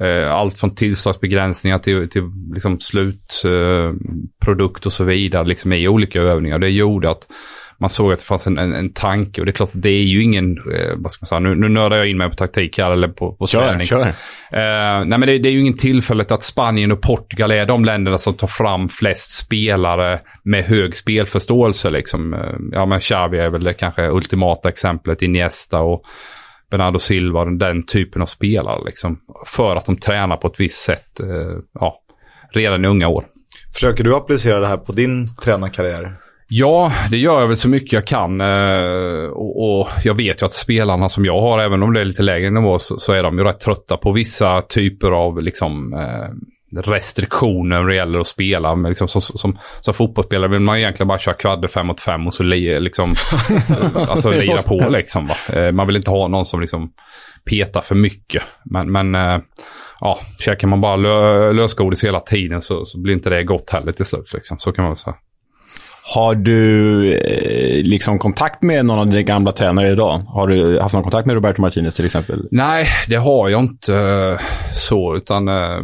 [0.00, 2.22] Eh, Allt från tillslagsbegränsningar till, till
[2.54, 6.58] liksom slutprodukt och så vidare liksom i olika övningar.
[6.58, 7.26] Det gjorde att
[7.78, 9.88] man såg att det fanns en, en, en tanke och det är klart att det
[9.90, 12.36] är ju ingen, eh, vad ska man säga, nu, nu nördar jag in mig på
[12.36, 13.86] taktik här eller på, på Kör, träning.
[13.86, 14.00] kör.
[14.00, 14.06] Eh,
[15.04, 18.18] nej men det, det är ju ingen tillfället att Spanien och Portugal är de länderna
[18.18, 21.90] som tar fram flest spelare med hög spelförståelse.
[21.90, 22.34] Liksom.
[22.34, 22.40] Eh,
[22.72, 26.02] Ja men Xavi är väl det kanske ultimata exemplet, Iniesta och
[26.70, 28.84] Bernardo Silva, den typen av spelare.
[28.84, 31.94] Liksom, för att de tränar på ett visst sätt eh, ja,
[32.52, 33.24] redan i unga år.
[33.74, 36.16] Försöker du applicera det här på din tränarkarriär?
[36.52, 38.40] Ja, det gör jag väl så mycket jag kan.
[38.40, 42.22] eh, Och, jag vet ju att spelarna som jag har, även om det är lite
[42.22, 46.30] lägre nivå, så, så är de ju rätt trötta på vissa typer av liksom, eh,
[46.76, 48.74] restriktioner när det gäller att spela.
[48.74, 52.26] Men liksom, som, som, som fotbollsspelare vill man egentligen bara köra kvadde fem mot fem
[52.26, 53.16] och så li, liksom,
[54.08, 54.88] alltså, lira på.
[54.88, 55.60] Liksom, va?
[55.60, 56.90] Eh, Man vill inte ha någon som liksom
[57.50, 58.42] petar för mycket.
[58.64, 59.38] Men, men eh,
[60.00, 63.92] ja, käkar man bara lö, lösgodis hela tiden så, så blir inte det gott heller
[63.92, 64.32] till slut.
[64.34, 64.58] Liksom.
[64.58, 65.16] Så kan man väl säga.
[66.14, 70.18] Har du eh, liksom kontakt med någon av dina gamla tränare idag?
[70.18, 72.48] Har du haft någon kontakt med Roberto Martinez till exempel?
[72.50, 74.38] Nej, det har jag inte
[74.74, 75.78] så, utan eh,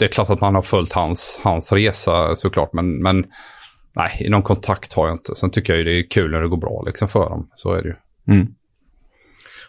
[0.00, 3.24] det är klart att man har följt hans, hans resa såklart, men, men
[3.96, 5.34] nej, någon kontakt har jag inte.
[5.34, 7.72] Sen tycker jag ju det är kul när det går bra liksom för dem, så
[7.72, 7.94] är det ju.
[8.34, 8.48] Mm.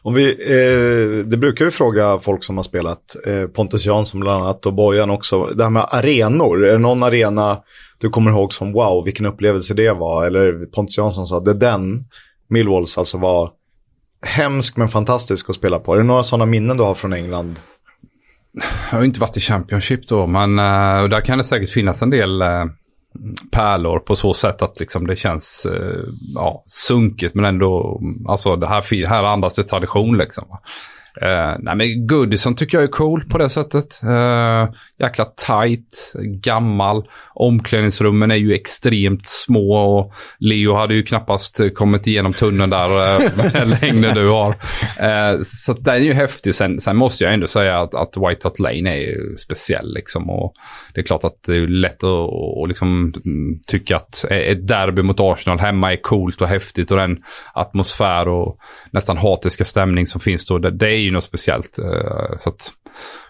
[0.02, 4.42] Om vi, eh, det brukar vi fråga folk som har spelat, eh, Pontus Jansson bland
[4.42, 6.66] annat och Bojan också, det här med arenor.
[6.66, 7.58] Är det någon arena
[8.00, 10.26] du kommer ihåg som wow, vilken upplevelse det var?
[10.26, 12.06] Eller Pontus Jansson sa, det är den,
[12.48, 13.52] Millwalls alltså var
[14.22, 15.94] hemsk men fantastisk att spela på.
[15.94, 17.60] Är det några sådana minnen du har från England?
[18.92, 22.02] Jag har inte varit i Championship då, men eh, och där kan det säkert finnas
[22.02, 22.66] en del eh,
[23.52, 26.04] pärlor på så sätt att liksom det känns eh,
[26.36, 30.46] ja, sunkigt men ändå, alltså det här, här andas det tradition liksom.
[30.50, 30.62] va.
[31.22, 34.00] Uh, nej men Goodison tycker jag är cool på det sättet.
[34.04, 37.08] Uh, jäkla tight, gammal.
[37.34, 43.32] Omklädningsrummen är ju extremt små och Leo hade ju knappast kommit igenom tunneln där eh,
[43.38, 44.50] med den längden du har.
[44.50, 46.56] Uh, så den är ju häftig.
[46.56, 50.30] Sen, sen måste jag ändå säga att, att White Hot Lane är ju speciell liksom.
[50.30, 50.54] Och
[50.94, 52.30] det är klart att det är lätt att
[52.62, 56.98] och liksom, mm, tycka att ett derby mot Arsenal hemma är coolt och häftigt och
[56.98, 57.18] den
[57.54, 58.58] atmosfär och
[58.92, 61.80] nästan hatiska stämning som finns då, det, det är ju något speciellt.
[61.80, 62.72] Eh, Så att,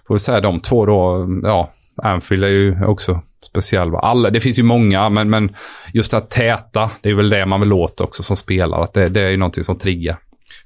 [0.08, 1.72] får vi säga de två då, ja,
[2.04, 3.96] Anfield är ju också speciell.
[3.96, 5.56] Alla, det finns ju många, men, men
[5.94, 8.84] just det här täta, det är väl det man vill åt också som spelare.
[8.84, 10.18] Att det, det är ju någonting som triggar.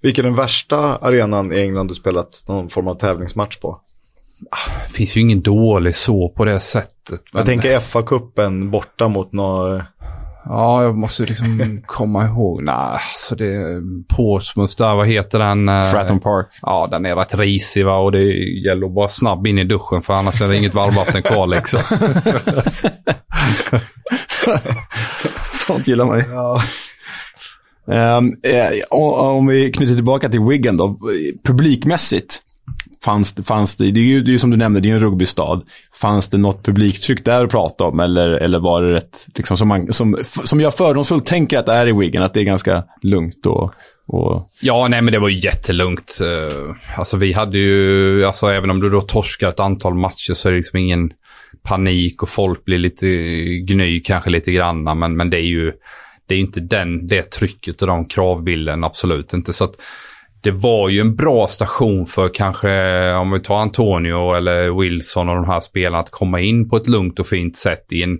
[0.01, 3.81] Vilken är den värsta arenan i England du spelat någon form av tävlingsmatch på?
[4.87, 7.21] Det finns ju ingen dålig så på det sättet.
[7.33, 9.81] Men, Jag tänker FA-cupen borta mot något...
[10.45, 12.63] Ja, jag måste liksom komma ihåg.
[12.63, 13.81] Nej, alltså det är
[14.15, 15.69] Portsmouth där, vad heter den?
[15.69, 16.47] eh, Fratton Park.
[16.61, 18.23] Ja, den är rätt risig va och det
[18.65, 21.79] gäller att vara snabb in i duschen för annars är det inget varmvatten kvar liksom.
[25.67, 26.25] Sånt gillar man ju.
[26.31, 26.61] Ja.
[27.91, 30.99] Ehm, eh, om vi knyter tillbaka till Wigan då.
[31.43, 32.41] Publikmässigt.
[33.05, 34.89] Fanns det, fanns det, det är ju det är ju som du nämnde, det är
[34.89, 35.61] ju en rugbystad.
[36.01, 37.99] Fanns det något publiktryck där att prata om?
[37.99, 41.73] Eller, eller var det rätt, liksom, som, man, som, som jag fördomsfullt tänker att det
[41.73, 43.73] är i Wigan, att det är ganska lugnt och...
[44.07, 46.19] och Ja, nej men det var ju jättelugnt.
[46.21, 50.47] Eh, alltså vi hade ju, alltså även om du då torskar ett antal matcher så
[50.47, 51.11] är det liksom ingen
[51.63, 53.07] panik och folk blir lite
[53.67, 54.95] gny kanske lite granna.
[54.95, 55.73] Men, men det är ju,
[56.27, 59.53] det är inte den, det trycket och de kravbilden, absolut inte.
[59.53, 59.75] Så att
[60.45, 65.35] det var ju en bra station för kanske, om vi tar Antonio eller Wilson och
[65.35, 68.17] de här spelarna, att komma in på ett lugnt och fint sätt i en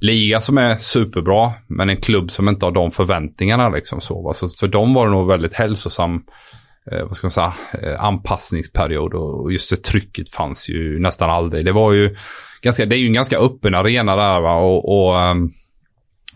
[0.00, 3.68] liga som är superbra, men en klubb som inte har de förväntningarna.
[3.68, 4.34] Liksom så, va?
[4.34, 6.22] så för dem var det nog väldigt hälsosam
[6.92, 11.64] eh, vad ska man säga, eh, anpassningsperiod och just det trycket fanns ju nästan aldrig.
[11.64, 12.16] Det var ju
[12.62, 14.54] ganska, det är ju en ganska öppen arena där va?
[14.54, 15.50] och, och um,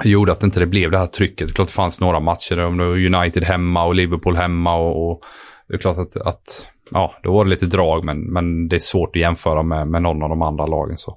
[0.04, 1.54] gjorde att inte det blev det här trycket.
[1.54, 5.22] Klart det fanns några matcher där det var United hemma och Liverpool hemma och, och
[5.68, 8.80] det är klart att, att ja, då var det lite drag men, men det är
[8.80, 10.96] svårt att jämföra med, med någon av de andra lagen.
[10.96, 11.16] Så.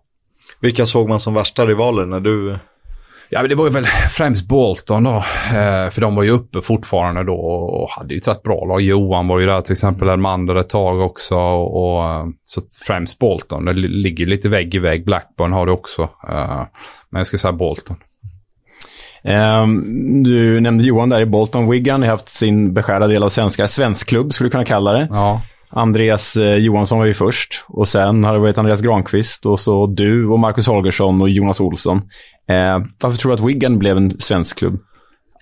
[0.60, 2.60] Vilka såg man som värsta rivaler när du...
[3.30, 3.86] Ja, men det var ju väl
[4.18, 5.16] främst Bolton då.
[5.58, 8.82] Eh, för de var ju uppe fortfarande då och hade ju ett rätt bra lag.
[8.82, 11.36] Johan var ju där till exempel, Elmander ett tag också.
[11.36, 13.66] Och, och, eh, så främst Bolton.
[13.66, 15.06] Det ligger lite vägg i vägg.
[15.06, 16.02] Blackburn har det också.
[16.02, 16.62] Eh,
[17.10, 17.98] men jag ska säga Bolton.
[19.26, 21.70] Um, du nämnde Johan där i Bolton.
[21.70, 25.08] Wigan har haft sin beskärda del av svenska svenskklubb, skulle du kunna kalla det.
[25.12, 25.42] Ja.
[25.70, 29.88] Andreas eh, Johansson var ju först och sen har det varit Andreas Granqvist och så
[29.88, 31.98] du och Marcus Holgersson och Jonas Olsson.
[32.50, 34.80] Eh, varför tror du att Wigan blev en svensk klubb?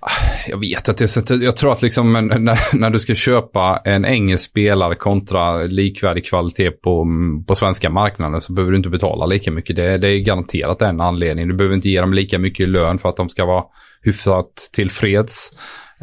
[0.04, 0.10] Ah,
[0.48, 4.50] jag vet att det Jag tror att liksom när, när du ska köpa en engelsk
[4.50, 7.08] spelare kontra likvärdig kvalitet på,
[7.48, 9.76] på svenska marknaden så behöver du inte betala lika mycket.
[9.76, 11.48] Det, det är garanterat en anledning.
[11.48, 13.64] Du behöver inte ge dem lika mycket lön för att de ska vara
[14.02, 15.52] hyfsat tillfreds.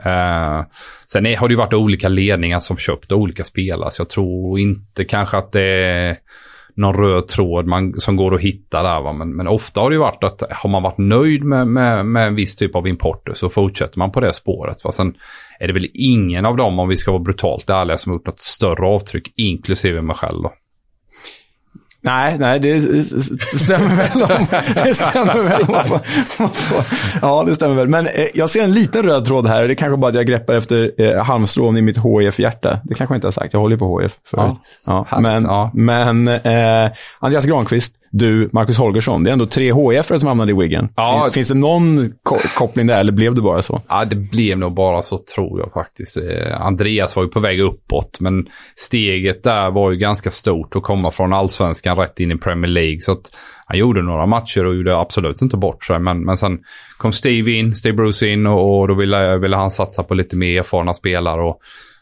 [0.05, 0.63] Eh,
[1.07, 4.59] sen är, har det ju varit olika ledningar som köpt olika spelare, så jag tror
[4.59, 6.17] inte kanske att det är
[6.79, 9.01] någon röd tråd man, som går att hitta där.
[9.01, 9.13] Va?
[9.13, 12.27] Men, men ofta har det ju varit att har man varit nöjd med, med, med
[12.27, 14.85] en viss typ av importer så fortsätter man på det spåret.
[14.85, 14.93] Va?
[14.93, 15.15] Sen
[15.61, 18.27] är det väl ingen av dem, om vi ska vara brutalt ärliga, som har gjort
[18.27, 20.43] något större avtryck, inklusive mig själv.
[20.43, 20.53] Då.
[22.01, 22.81] Nej, nej, det,
[23.59, 24.23] stämmer väl.
[24.23, 24.47] Om,
[24.85, 25.63] det stämmer väl.
[26.39, 26.51] Om
[27.23, 27.89] ja, det stämmer väl.
[27.89, 29.65] Men eh, jag ser en liten röd tråd här.
[29.65, 32.81] Det är kanske bara att jag greppar efter eh, halmstrån i mitt HIF-hjärta.
[32.85, 33.53] Det kanske jag inte har sagt.
[33.53, 34.57] Jag håller på HIF förut.
[34.87, 35.71] Ja, ja, men ja.
[35.75, 39.25] men eh, Andreas Granqvist, du, Marcus Holgersson.
[39.25, 40.89] Det är ändå tre hf som hamnade i Wiggen.
[40.97, 41.23] Ja.
[41.25, 43.83] Finns, finns det någon ko koppling där, eller blev det bara så?
[43.89, 46.17] Ja, det blev nog bara så, tror jag faktiskt.
[46.17, 50.83] Eh, Andreas var ju på väg uppåt, men steget där var ju ganska stort att
[50.83, 53.01] komma från allsvenskan rätt in i Premier League.
[53.01, 53.31] Så att
[53.67, 55.99] han gjorde några matcher och gjorde absolut inte bort sig.
[55.99, 56.59] Men, men sen
[56.99, 60.37] kom Steve in, Steve Bruce in och, och då ville, ville han satsa på lite
[60.37, 61.43] mer erfarna spelare.
[61.43, 61.61] Och,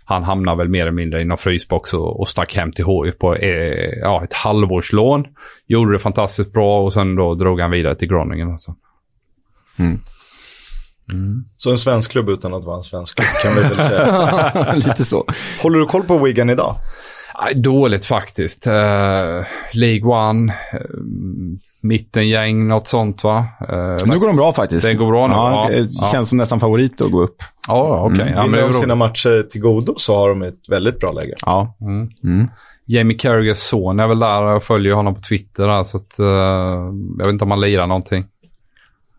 [0.09, 3.19] han hamnade väl mer eller mindre i någon frysbox och, och stack hem till HIF
[3.19, 5.25] på eh, ja, ett halvårslån.
[5.67, 8.53] Gjorde det fantastiskt bra och sen då drog han vidare till Groningen.
[8.53, 8.75] Alltså.
[9.79, 10.01] Mm.
[11.13, 11.45] Mm.
[11.57, 14.73] Så en svensk klubb utan att vara en svensk klubb kan vi väl säga.
[14.75, 15.25] Lite så.
[15.63, 16.77] Håller du koll på Wigan idag?
[17.55, 18.67] Dåligt faktiskt.
[18.67, 18.73] Uh,
[19.73, 20.81] League One, uh,
[21.83, 23.45] mittengäng, något sånt va?
[23.73, 24.87] Uh, nu går de bra faktiskt.
[24.87, 25.35] Det går bra nu.
[25.35, 26.25] Ja, det känns ja.
[26.25, 27.37] som nästan favorit att gå upp.
[27.69, 28.15] Ja, okej.
[28.15, 28.33] Okay.
[28.33, 28.45] Mm.
[28.45, 31.35] Vinner de sina matcher till godo så har de ett väldigt bra läge.
[31.47, 31.77] Ja.
[31.81, 32.09] Mm.
[32.25, 32.49] Mm.
[32.87, 34.43] Jamie Carragers son är väl där.
[34.43, 36.27] Jag följer honom på Twitter där, så att, uh,
[37.19, 38.25] jag vet inte om han lirar någonting.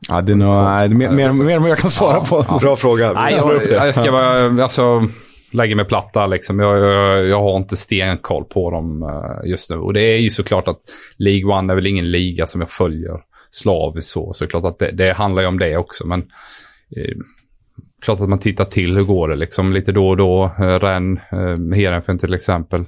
[0.10, 2.46] Ja, det är nog, nej, mer, mer, mer än vad jag kan svara ja, på.
[2.50, 2.58] Ja.
[2.62, 3.14] Bra fråga.
[3.14, 5.08] Nej, jag, jag, ska vara, alltså,
[5.58, 6.60] lägger mig platta liksom.
[6.60, 9.76] Jag, jag, jag, har inte stenkoll på dem eh, just nu.
[9.76, 10.82] Och det är ju såklart att
[11.18, 14.34] League One är väl ingen liga som jag följer slaviskt så.
[14.34, 16.08] Så det är klart att det, det handlar ju om det också.
[16.08, 16.20] Men
[16.96, 17.18] eh,
[18.02, 20.46] klart att man tittar till hur går det liksom lite då och då.
[20.60, 22.86] Uh, Rennes, eh, Heerenveen till exempel.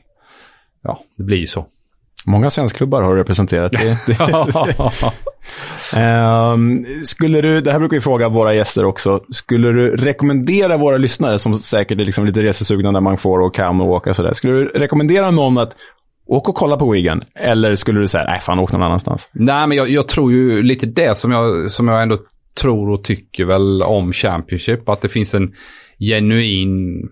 [0.84, 1.66] Ja, det blir ju så.
[2.26, 3.76] Många svenskklubbar har du representerat.
[5.96, 9.24] Um, skulle du, det här brukar vi fråga våra gäster också.
[9.30, 13.56] Skulle du rekommendera våra lyssnare, som säkert är liksom lite resesugna när man får och
[13.56, 14.34] kan och åka sådär.
[14.34, 15.76] Skulle du rekommendera någon att
[16.28, 17.24] åka och kolla på Wigan?
[17.36, 19.30] Eller skulle du säga, nej fan, åk någon annanstans?
[19.32, 22.18] Nej, men jag, jag, tror ju lite det som jag, som jag ändå
[22.62, 24.90] tror och tycker väl om Championship.
[24.90, 25.54] Att det finns en
[26.00, 27.10] genuin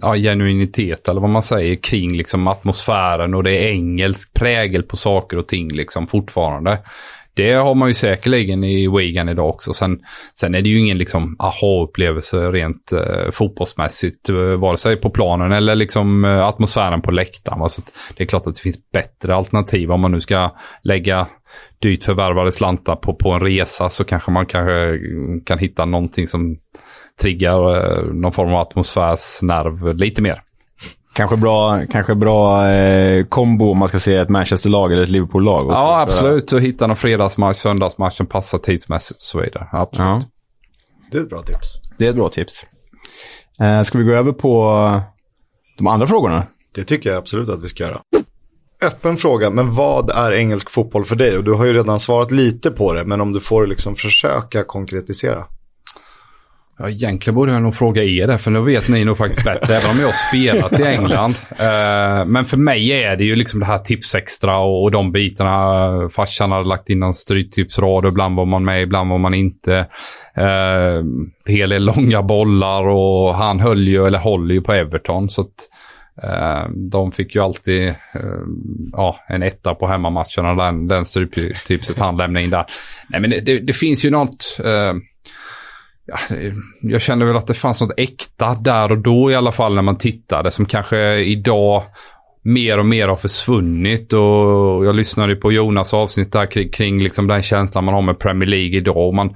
[0.00, 4.96] ja, genuinitet eller vad man säger kring liksom atmosfären och det är engelsk prägel på
[4.96, 6.78] saker och ting liksom fortfarande.
[7.36, 9.72] Det har man ju säkerligen i Wigan idag också.
[9.72, 9.98] Sen,
[10.34, 15.52] sen är det ju ingen liksom aha-upplevelse rent eh, fotbollsmässigt, eh, vare sig på planen
[15.52, 17.62] eller liksom eh, atmosfären på läktaren.
[17.62, 17.82] Alltså,
[18.16, 20.50] det är klart att det finns bättre alternativ om man nu ska
[20.82, 21.26] lägga
[21.78, 24.98] dyrt förvärvade slantar på, på en resa så kanske man kanske eh,
[25.46, 26.56] kan hitta någonting som
[27.20, 30.42] triggar eh, någon form av atmosfärsnerv lite mer.
[31.14, 35.66] Kanske bra, kanske bra eh, kombo om man ska se ett Manchester-lag eller ett Liverpool-lag.
[35.70, 36.52] Ja, absolut.
[36.52, 39.68] Och hitta någon fredagsmatch, söndagsmatch som passar tidsmässigt och så vidare.
[39.72, 40.08] Absolut.
[40.08, 40.22] Ja.
[41.10, 41.68] Det är ett bra tips.
[41.98, 42.66] Det är ett bra tips.
[43.60, 45.02] Eh, ska vi gå över på
[45.78, 46.46] de andra frågorna?
[46.74, 48.00] Det tycker jag absolut att vi ska göra.
[48.82, 51.38] Öppen fråga, men vad är engelsk fotboll för dig?
[51.38, 54.64] Och du har ju redan svarat lite på det, men om du får liksom försöka
[54.64, 55.44] konkretisera.
[56.78, 59.74] Ja, egentligen borde jag nog fråga er det, för nu vet ni nog faktiskt bättre,
[59.74, 61.30] även om jag har spelat i England.
[61.30, 65.12] Uh, men för mig är det ju liksom det här tips extra och, och de
[65.12, 66.08] bitarna.
[66.08, 69.86] Farsan hade lagt in en stryktipsrad och ibland var man med, ibland var man inte.
[70.38, 71.04] Uh,
[71.46, 75.30] hel del långa bollar och han höll ju, eller håller ju på Everton.
[75.30, 75.68] Så att,
[76.24, 77.94] uh, de fick ju alltid uh,
[78.92, 82.64] ja, en etta på hemmamatcherna, den, den stryptipset han lämnade in där.
[83.08, 84.58] Nej, men det, det, det finns ju något
[86.06, 86.18] ja,
[86.80, 89.82] jag kände väl att det fanns något äkta där och då i alla fall när
[89.82, 91.82] man tittade som kanske idag
[92.46, 97.26] mer och mer har försvunnit och jag lyssnade på Jonas avsnitt där kring, kring liksom
[97.26, 99.08] den känslan man har med Premier League idag.
[99.08, 99.34] Och man,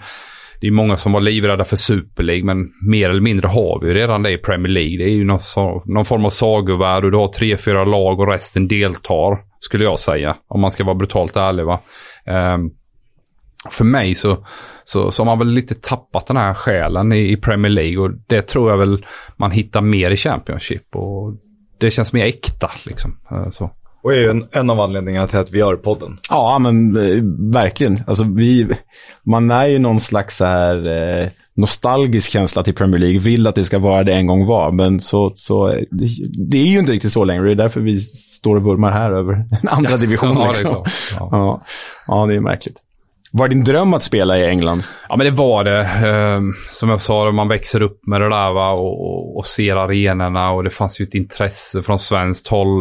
[0.61, 3.89] det är många som var livrädda för Super League men mer eller mindre har vi
[3.89, 4.99] ju redan det i Premier League.
[4.99, 5.41] Det är ju någon,
[5.85, 9.99] någon form av sagovärld och du har tre, fyra lag och resten deltar skulle jag
[9.99, 10.37] säga.
[10.49, 11.81] Om man ska vara brutalt ärlig va.
[12.27, 12.71] Um,
[13.69, 14.47] för mig så,
[14.85, 18.11] så, så har man väl lite tappat den här själen i, i, Premier League och
[18.27, 20.97] det tror jag väl man hittar mer i Championship.
[20.97, 21.35] Och
[21.79, 23.17] det känns mer äkta liksom.
[23.31, 23.71] Eh, så.
[24.03, 26.19] Och är en, en av anledningarna till att vi gör podden.
[26.31, 28.03] Ja, men eh, verkligen.
[28.07, 28.69] Alltså, vi,
[29.23, 33.19] man är ju någon slags så här, eh, nostalgisk känsla till Premier League.
[33.19, 34.73] Vill att det ska vara det en gång var.
[34.73, 35.75] Men så, så
[36.51, 37.45] det, är ju inte riktigt så längre.
[37.45, 40.37] Det är därför vi står och vurmar här över en andra division.
[40.39, 40.73] ja, liksom.
[40.73, 41.29] det ja.
[41.31, 41.63] Ja.
[42.07, 42.83] ja, det är märkligt.
[43.33, 44.83] Var det din dröm att spela i England?
[45.09, 45.81] Ja, men det var det.
[45.85, 48.71] Ehm, som jag sa, man växer upp med det där va?
[48.71, 52.81] Och, och ser arenorna och det fanns ju ett intresse från svenskt håll.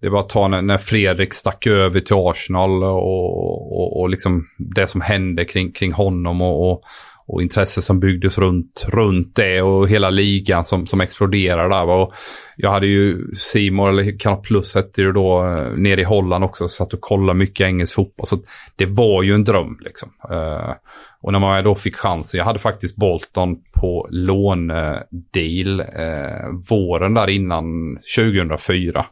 [0.00, 4.46] Det var att ta när, när Fredrik stack över till Arsenal och, och, och liksom
[4.58, 6.82] det som hände kring, kring honom och, och,
[7.28, 11.88] och intresse som byggdes runt, runt det och hela ligan som, som exploderade där.
[11.88, 12.14] Och
[12.56, 16.68] jag hade ju Simor eller Kanal Plus hette det då, eh, nere i Holland också,
[16.68, 18.26] satt och kollade mycket engelsk fotboll.
[18.26, 18.38] Så
[18.76, 20.08] det var ju en dröm liksom.
[20.30, 20.74] Uh,
[21.22, 27.28] och när man då fick chansen, jag hade faktiskt Bolton på låndeal uh, våren där
[27.28, 29.06] innan 2004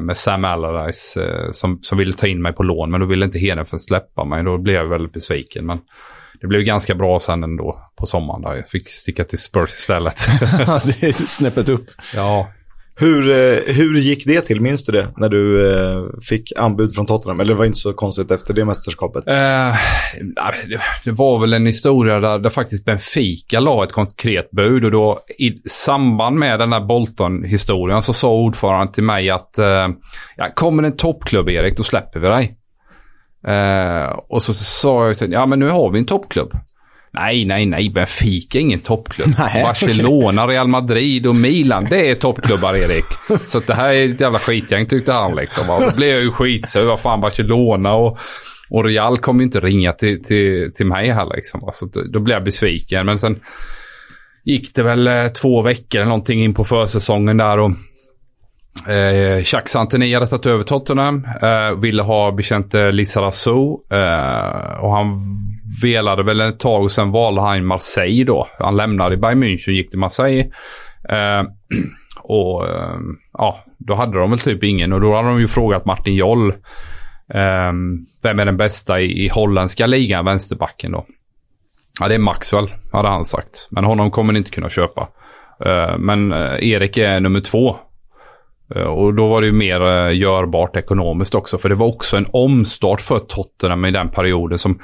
[0.00, 1.18] med Sam Allardyce
[1.52, 2.90] som, som ville ta in mig på lån.
[2.90, 4.44] Men då ville inte Hedenfen släppa mig.
[4.44, 5.66] Då blev jag väldigt besviken.
[5.66, 5.78] Men
[6.42, 8.42] det blev ganska bra sen ändå på sommaren.
[8.42, 8.56] Där.
[8.56, 10.26] Jag fick sticka till Spurs istället.
[10.84, 11.86] det är snäppet upp.
[12.14, 12.48] Ja.
[12.96, 14.60] Hur, eh, hur gick det till?
[14.60, 15.08] Minns du det?
[15.16, 17.40] När du eh, fick anbud från Tottenham?
[17.40, 19.26] Eller det var inte så konstigt efter det mästerskapet?
[19.26, 19.74] Eh,
[21.04, 24.84] det var väl en historia där, där faktiskt Benfica la ett konkret bud.
[24.84, 29.88] Och då i samband med den här Bolton-historien så sa ordföranden till mig att eh,
[30.36, 32.52] ja, kommer en toppklubb Erik, då släpper vi dig.
[33.48, 36.52] Uh, och så sa jag till ja men nu har vi en toppklubb.
[37.14, 39.28] Nej, nej, nej, Benfica är ingen toppklubb.
[39.38, 40.54] Nej, Barcelona, okay.
[40.54, 43.04] Real Madrid och Milan, det är toppklubbar Erik.
[43.46, 45.70] Så det här är ett jävla skitgäng tyckte han liksom.
[45.70, 46.84] Och då blev jag ju skitsur.
[46.84, 48.18] Vad fan, Barcelona och,
[48.70, 51.70] och Real kommer ju inte ringa till, till, till mig här liksom.
[51.72, 53.06] Så då blev jag besviken.
[53.06, 53.40] Men sen
[54.44, 57.70] gick det väl eh, två veckor eller någonting in på försäsongen där och
[58.88, 61.26] Eh, Jacques Santini hade tagit över Tottenham.
[61.42, 63.76] Eh, ville ha Vicente Lizarazu.
[63.90, 65.20] Eh, och han
[65.82, 68.48] velade väl ett tag och sen valde han Marseille då.
[68.58, 70.50] Han lämnade Bayern München och gick till Marseille.
[71.08, 71.42] Eh,
[72.22, 72.98] och eh,
[73.32, 74.92] ja, då hade de väl typ ingen.
[74.92, 76.50] Och då hade de ju frågat Martin Joll.
[77.34, 77.72] Eh,
[78.22, 81.06] vem är den bästa i, i holländska ligan, vänsterbacken då?
[82.00, 83.68] Ja, det är Maxwell, hade han sagt.
[83.70, 85.08] Men honom kommer ni inte kunna köpa.
[85.64, 87.76] Eh, men eh, Erik är nummer två
[88.76, 91.58] Eh, och då var det ju mer eh, görbart ekonomiskt också.
[91.58, 94.78] För det var också en omstart för Tottenham i den perioden som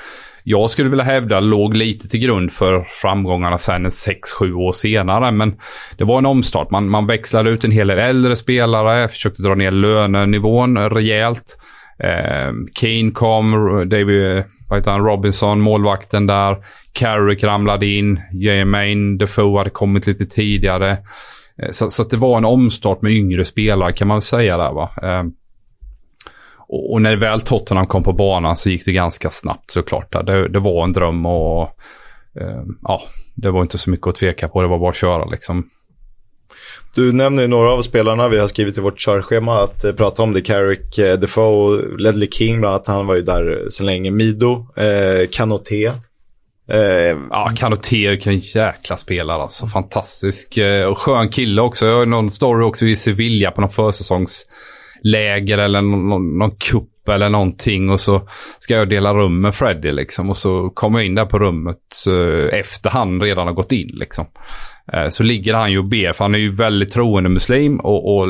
[0.44, 5.31] jag skulle vilja hävda låg lite till grund för framgångarna sen 6-7 år senare.
[5.31, 5.57] Men
[5.96, 6.70] det var en omstart.
[6.70, 11.59] Man, man växlade ut en hel del äldre spelare, försökte dra ner lönenivån rejält.
[12.03, 13.53] Eh, Kane kom,
[13.88, 16.57] David vad heter han, Robinson, målvakten där.
[16.92, 18.20] Carrick ramlade in.
[18.33, 20.98] Jermaine Defoe hade kommit lite tidigare.
[21.62, 24.72] Eh, så, så det var en omstart med yngre spelare kan man väl säga där
[24.72, 24.90] va.
[25.02, 25.24] Eh,
[26.68, 30.12] och, och, när väl Tottenham kom på banan så gick det ganska snabbt såklart.
[30.26, 31.62] Det, det var en dröm och
[32.40, 33.02] eh, ja,
[33.34, 34.62] det var inte så mycket att tveka på.
[34.62, 35.68] Det var bara att köra liksom.
[36.94, 40.22] Du nämner ju några av spelarna vi har skrivit i vårt körschema att eh, prata
[40.22, 40.40] om det.
[40.40, 44.10] Carrick eh, Defoe, Ledley King bland annat, han var ju där sedan länge.
[44.10, 45.92] Mido, eh, Kanoté,
[46.70, 49.66] Eh, ja, Kanoté kan jäkla spelare alltså.
[49.66, 51.87] Fantastisk eh, och skön kille också.
[51.87, 54.46] Jag har någon story också i Sevilla på någon försäsongs
[55.02, 59.92] läger eller någon, någon, kupp eller någonting och så ska jag dela rum med Freddy
[59.92, 63.72] liksom och så kommer jag in där på rummet eh, efter han redan har gått
[63.72, 64.26] in liksom.
[64.92, 68.16] Eh, så ligger han ju och ber, för han är ju väldigt troende muslim och,
[68.16, 68.28] och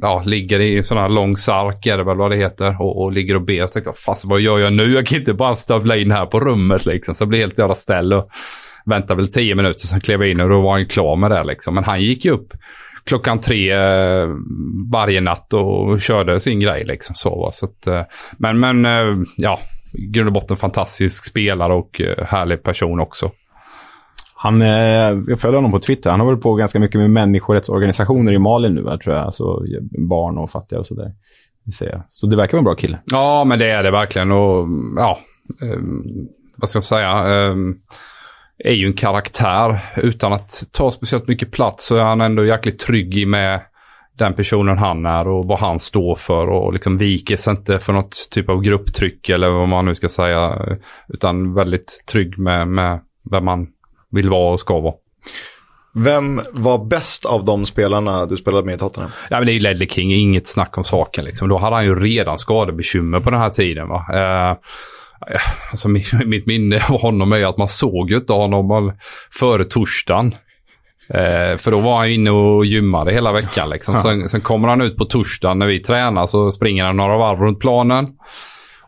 [0.00, 3.02] ja, ligger i en sån här lång sark, är det väl vad det heter, och,
[3.02, 3.54] och ligger och ber.
[3.54, 4.94] Jag tänkte, fast vad gör jag nu?
[4.94, 7.14] Jag kan inte bara stövla in här på rummet liksom.
[7.14, 8.28] Så jag blir helt jävla ställd och
[8.86, 11.44] väntar väl tio minuter, sen klev jag in och då var han klar med det
[11.44, 11.74] liksom.
[11.74, 12.52] Men han gick ju upp
[13.06, 14.28] klockan tre eh,
[14.92, 17.14] varje natt och körde sin grej liksom.
[17.14, 18.02] Så, så att, eh,
[18.38, 19.58] men, men ja,
[19.92, 23.30] i grund och botten fantastisk spelare och härlig person också.
[24.38, 24.68] Han, eh,
[25.26, 26.10] jag följer honom på Twitter.
[26.10, 29.24] Han har hållit på ganska mycket med människorättsorganisationer i Mali nu, tror jag.
[29.24, 29.62] Alltså
[30.08, 31.12] barn och fattiga och sådär.
[32.08, 32.98] Så det verkar vara en bra kille.
[33.04, 34.32] Ja, men det är det verkligen.
[34.32, 35.18] Och ja,
[35.62, 35.80] eh,
[36.58, 37.26] vad ska jag säga?
[38.58, 39.80] Är ju en karaktär.
[39.96, 43.60] Utan att ta speciellt mycket plats så är han ändå jäkligt trygg i med
[44.18, 47.92] den personen han är och vad han står för och liksom viker sig inte för
[47.92, 50.66] något typ av grupptryck eller vad man nu ska säga.
[51.08, 53.00] Utan väldigt trygg med, med
[53.30, 53.66] vem man
[54.10, 54.94] vill vara och ska vara.
[55.94, 59.10] Vem var bäst av de spelarna du spelade med i Tottenham?
[59.30, 61.24] Ja, men det är ju Ledley King, inget snack om saken.
[61.24, 61.48] Liksom.
[61.48, 63.88] Då hade han ju redan skadebekymmer på den här tiden.
[63.88, 64.06] Va?
[64.14, 64.56] Eh,
[65.70, 65.88] alltså,
[66.26, 68.92] mitt minne av honom är att man såg ju inte honom
[69.30, 70.34] före torsdagen.
[71.08, 73.70] Eh, för då var han inne och gymmade hela veckan.
[73.70, 74.00] Liksom.
[74.00, 77.40] Sen, sen kommer han ut på torsdagen när vi tränar så springer han några varv
[77.40, 78.06] runt planen.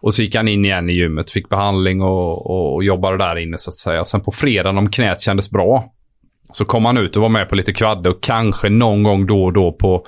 [0.00, 3.36] Och så gick han in igen i gymmet, fick behandling och, och, och jobbade där
[3.36, 4.04] inne så att säga.
[4.04, 5.92] Sen på fredagen om knät kändes bra
[6.52, 9.44] så kom han ut och var med på lite kvadde och kanske någon gång då
[9.44, 10.06] och då på,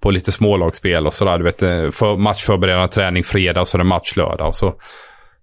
[0.00, 1.38] på lite smålagsspel och sådär.
[1.38, 4.48] Du vet, eh, för matchförberedande träning fredag och så är det match lördag.
[4.48, 4.74] Och så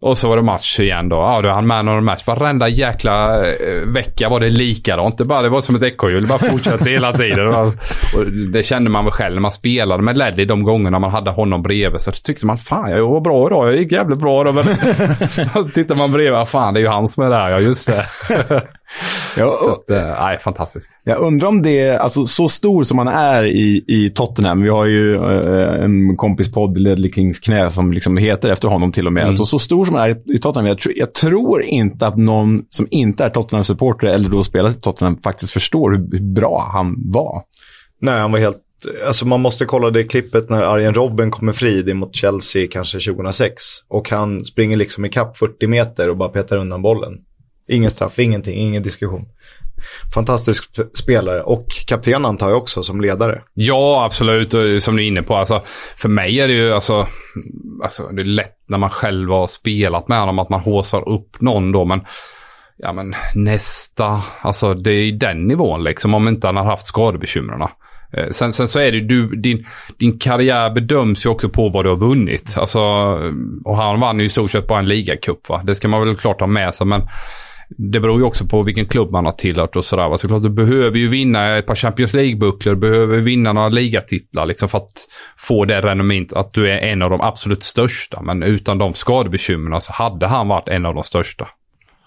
[0.01, 1.15] och så var det match igen då.
[1.15, 2.27] Ja, du hann med någon match.
[2.27, 5.17] Varenda jäkla eh, vecka var det likadant.
[5.17, 6.21] Det, bara, det var som ett ekorrhjul.
[6.21, 7.47] Det bara fortsatte hela tiden.
[7.47, 7.73] Och
[8.53, 11.61] det kände man väl själv när man spelade med Leddy de gångerna man hade honom
[11.63, 12.01] bredvid.
[12.01, 13.67] Så tyckte man, fan jag var bra idag.
[13.67, 14.55] Jag gick jävligt bra idag.
[14.55, 14.65] Men
[15.73, 17.49] tittar man bredvid, fan det är ju han som är där.
[17.49, 18.05] Ja, just det.
[19.38, 20.89] ja, så att, eh, nej, fantastiskt.
[21.03, 24.61] Jag undrar om det är, alltså så stor som han är i, i Tottenham.
[24.61, 29.07] Vi har ju eh, en kompispodd, Ledley Kings knä, som liksom heter efter honom till
[29.07, 29.21] och med.
[29.21, 29.29] Mm.
[29.29, 32.88] Alltså, så stor som han är i Tottenham, jag, jag tror inte att någon som
[32.91, 37.41] inte är Tottenham-supporter eller då spelat i Tottenham faktiskt förstår hur, hur bra han var.
[38.01, 38.61] Nej, han var helt
[39.05, 42.67] Alltså man måste kolla det klippet när Arjen Robben kommer fri, det är mot Chelsea
[42.71, 43.63] kanske 2006.
[43.88, 47.13] Och han springer liksom i kapp 40 meter och bara petar undan bollen.
[47.68, 49.26] Ingen straff, ingenting, ingen diskussion.
[50.13, 53.41] Fantastisk spelare och kapten antar jag också som ledare.
[53.53, 54.53] Ja, absolut.
[54.53, 55.36] Och som du är inne på.
[55.36, 55.61] Alltså,
[55.97, 57.07] för mig är det ju alltså,
[57.84, 61.41] alltså, det är lätt när man själv har spelat med honom att man håsar upp
[61.41, 61.86] någon då.
[61.86, 62.01] Men
[62.78, 66.13] ja, men nästa, alltså det är den nivån liksom.
[66.13, 67.61] Om inte han har haft skadebekymren.
[68.13, 69.66] Eh, sen, sen, så är det du, din,
[69.99, 72.57] din karriär bedöms ju också på vad du har vunnit.
[72.57, 72.82] Alltså,
[73.66, 75.61] och han vann ju i stort sett bara en ligacup va.
[75.63, 77.01] Det ska man väl klart ha med sig men
[77.70, 80.18] det beror ju också på vilken klubb man har tillhört och sådär.
[80.18, 84.78] Såklart, du behöver ju vinna ett par Champions League-bucklor, behöver vinna några ligatitlar liksom för
[84.78, 85.07] att
[85.38, 88.22] få det renommet att du är en av de absolut största.
[88.22, 91.47] Men utan de skadebekymren så hade han varit en av de största.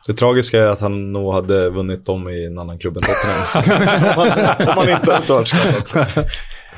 [0.07, 4.19] Det tragiska är att han nog hade vunnit dem i en annan klubb än Tottenham.
[4.69, 6.27] om han inte hade varit skadad.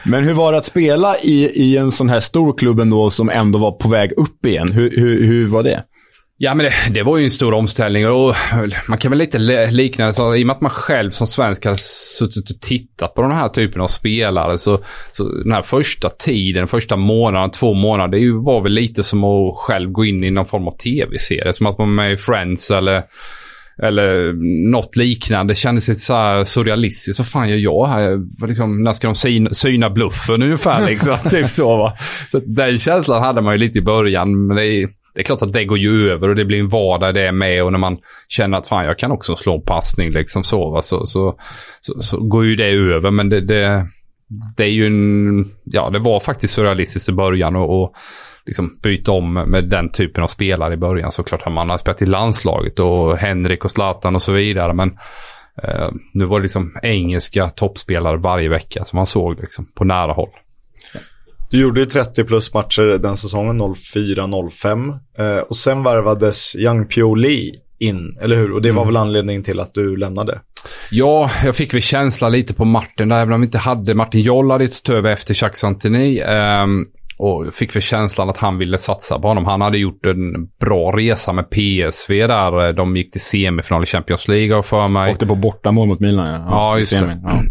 [0.02, 3.30] Men hur var det att spela i, i en sån här stor klubb ändå som
[3.30, 4.66] ändå var på väg upp igen?
[4.72, 5.82] Hur, hur, hur var det?
[6.42, 8.34] Ja, men det, det, var ju en stor omställning och
[8.88, 9.38] man kan väl lite
[9.70, 11.76] likna det så i och med att man själv som svensk har
[12.18, 14.80] suttit och tittat på den här typen av spelare så,
[15.12, 19.56] så den här första tiden, första månaden, två månader, det var väl lite som att
[19.56, 21.52] själv gå in i någon form av tv-serie.
[21.52, 23.02] Som att man var med i Friends eller
[23.82, 24.32] eller
[24.70, 25.50] något liknande.
[25.50, 27.18] Det kändes lite så här surrealistiskt.
[27.18, 28.46] Vad fan gör jag här?
[28.46, 30.86] Liksom, när ska de syna, syna bluffen ungefär?
[30.86, 31.94] Liksom, typ så, va?
[32.30, 34.46] så den känslan hade man ju lite i början.
[34.46, 36.68] Men det är, det är klart att det går ju över och det blir en
[36.68, 37.98] vardag det med och när man
[38.28, 41.36] känner att fan jag kan också slå en passning liksom så, så, så,
[41.80, 43.10] så, så går ju det över.
[43.10, 43.86] Men det, det,
[44.56, 47.94] det, är ju en, ja det var faktiskt surrealistiskt i början och, och
[48.46, 51.12] liksom byta om med den typen av spelare i början.
[51.12, 54.72] Såklart har man har spelat i landslaget och Henrik och Zlatan och så vidare.
[54.72, 54.98] Men
[55.62, 60.12] eh, nu var det liksom engelska toppspelare varje vecka som man såg liksom, på nära
[60.12, 60.30] håll.
[61.50, 64.98] Du gjorde ju 30 plus matcher den säsongen, 04-05.
[65.18, 68.52] Eh, och sen varvades Yang Pyo Lee in, eller hur?
[68.52, 68.94] Och det var mm.
[68.94, 70.40] väl anledningen till att du lämnade?
[70.90, 74.20] Ja, jag fick väl känsla lite på Martin där, även om vi inte hade Martin
[74.20, 76.22] Joll hade tagit över efter Jacques Santini.
[76.22, 76.86] Um,
[77.18, 79.44] och fick väl känslan att han ville satsa på honom.
[79.44, 82.72] Han hade gjort en bra resa med PSV där.
[82.72, 85.12] De gick till semifinal i Champions League för mig.
[85.12, 86.46] Åkte på bortamål mot Milan ja.
[86.50, 87.20] Ja, just det.
[87.24, 87.42] Ja.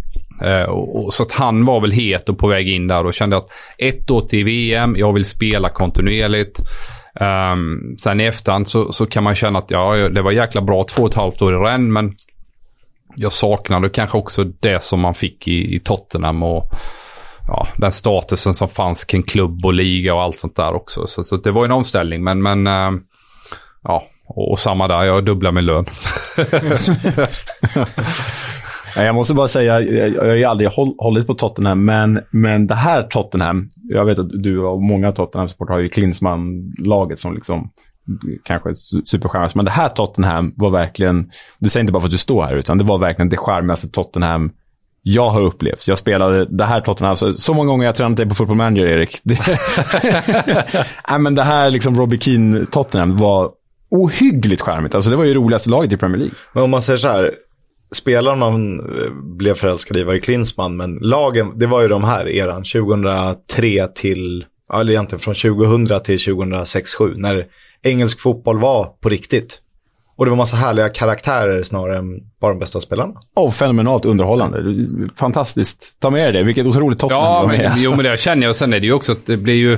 [0.46, 3.14] Uh, och, och, så att han var väl het och på väg in där och
[3.14, 6.60] kände att ett år till VM, jag vill spela kontinuerligt.
[7.20, 10.84] Um, sen i efterhand så, så kan man känna att ja, det var jäkla bra
[10.84, 12.16] två och ett halvt år i Rennes, men
[13.16, 16.72] jag saknade kanske också det som man fick i, i Tottenham och
[17.48, 21.08] ja, den statusen som fanns kring klubb och liga och allt sånt där också.
[21.08, 23.00] Så, så det var en omställning, men, men uh,
[23.84, 25.86] ja, och, och, samma där, jag dubblar min lön.
[28.96, 33.04] Jag måste bara säga, jag har ju aldrig hållit på Tottenham, men, men det här
[33.04, 37.72] Tottenham, jag vet att du och många Tottenham-supportrar har ju Klinsmann-laget som liksom
[38.44, 38.76] kanske
[39.06, 39.50] superstjärna.
[39.56, 41.30] Men det här Tottenham var verkligen,
[41.60, 43.88] det säger inte bara för att du står här, utan det var verkligen det charmigaste
[43.88, 44.52] Tottenham
[45.02, 45.88] jag har upplevt.
[45.88, 48.86] Jag spelade det här Tottenham, så, så många gånger jag tränat dig på Football Manager,
[48.86, 49.20] Erik.
[49.24, 49.40] Det,
[51.10, 53.52] Nej, men det här liksom Robbie Keane-Tottenham var
[53.92, 54.96] ohyggligt charmigt.
[54.96, 56.36] Alltså det var ju roligaste laget i Premier League.
[56.54, 57.32] Men om man säger så här,
[57.92, 62.04] spelaren man eh, blev förälskad i var ju Klinsmann, men lagen, det var ju de
[62.04, 67.48] här eran, 2003 till, eller egentligen från 2000 till 2006-2007, när
[67.84, 69.62] engelsk fotboll var på riktigt.
[70.20, 72.06] Och det var massa härliga karaktärer snarare än
[72.42, 73.14] bara de bästa spelarna.
[73.36, 74.58] Och fenomenalt underhållande.
[75.16, 76.00] Fantastiskt.
[76.02, 76.44] Ta med er det.
[76.44, 77.74] Vilket otroligt Tottenham Ja, var men, med.
[77.78, 78.50] jo men det känner jag.
[78.50, 79.78] Och sen är det ju också att det blir ju,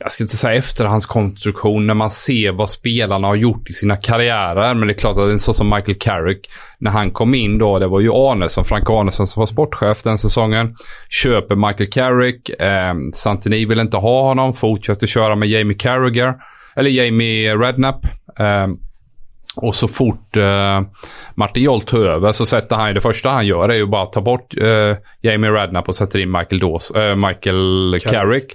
[0.00, 4.74] jag ska inte säga efterhandskonstruktion, när man ser vad spelarna har gjort i sina karriärer.
[4.74, 7.78] Men det är klart att en så som Michael Carrick, när han kom in då,
[7.78, 10.74] det var ju Arnesson, Frank Arnesson som var sportchef den säsongen.
[11.08, 12.48] Köper Michael Carrick.
[12.48, 16.34] Eh, Santini vill inte ha honom, fortsätter köra med Jamie Carragher,
[16.76, 18.04] eller Jamie Redknapp.
[18.38, 18.66] Eh,
[19.56, 20.80] och så fort eh,
[21.34, 24.12] Martin Jolt tar över så sätter han det första han gör är ju bara att
[24.12, 28.52] ta bort eh, Jamie Redknapp och sätter in Michael, Dawes, eh, Michael Carrick.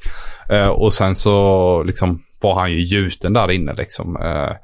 [0.50, 4.16] Eh, och sen så liksom var han ju gjuten där inne liksom.
[4.16, 4.56] Eh,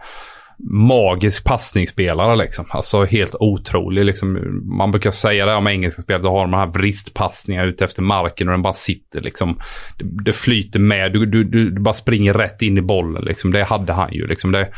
[0.69, 2.65] magisk passningsspelare liksom.
[2.69, 4.61] Alltså helt otrolig liksom.
[4.77, 8.47] Man brukar säga det om engelska spelare, då har de här vristpassningar ut efter marken
[8.47, 9.59] och den bara sitter liksom.
[9.97, 13.51] Det, det flyter med, du, du, du bara springer rätt in i bollen liksom.
[13.51, 14.51] Det hade han ju liksom.
[14.51, 14.69] Det,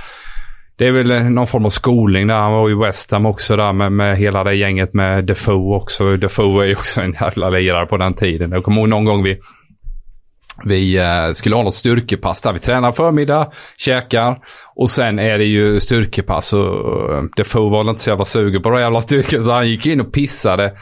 [0.75, 2.39] det är väl någon form av skolning där.
[2.39, 6.17] Han var i West Ham också där med, med hela det gänget med Defoe också.
[6.17, 8.51] Defoe är ju också en jävla lirare på den tiden.
[8.51, 9.39] Jag kommer ihåg någon gång vi,
[10.63, 12.53] vi eh, skulle ha något styrkepass där.
[12.53, 14.39] Vi tränar förmiddag, käkar
[14.75, 16.53] och sen är det ju styrkepass.
[16.53, 19.69] Och eh, Defoe var väl inte så jävla sugen på de jävla styrkan så han
[19.69, 20.73] gick in och pissade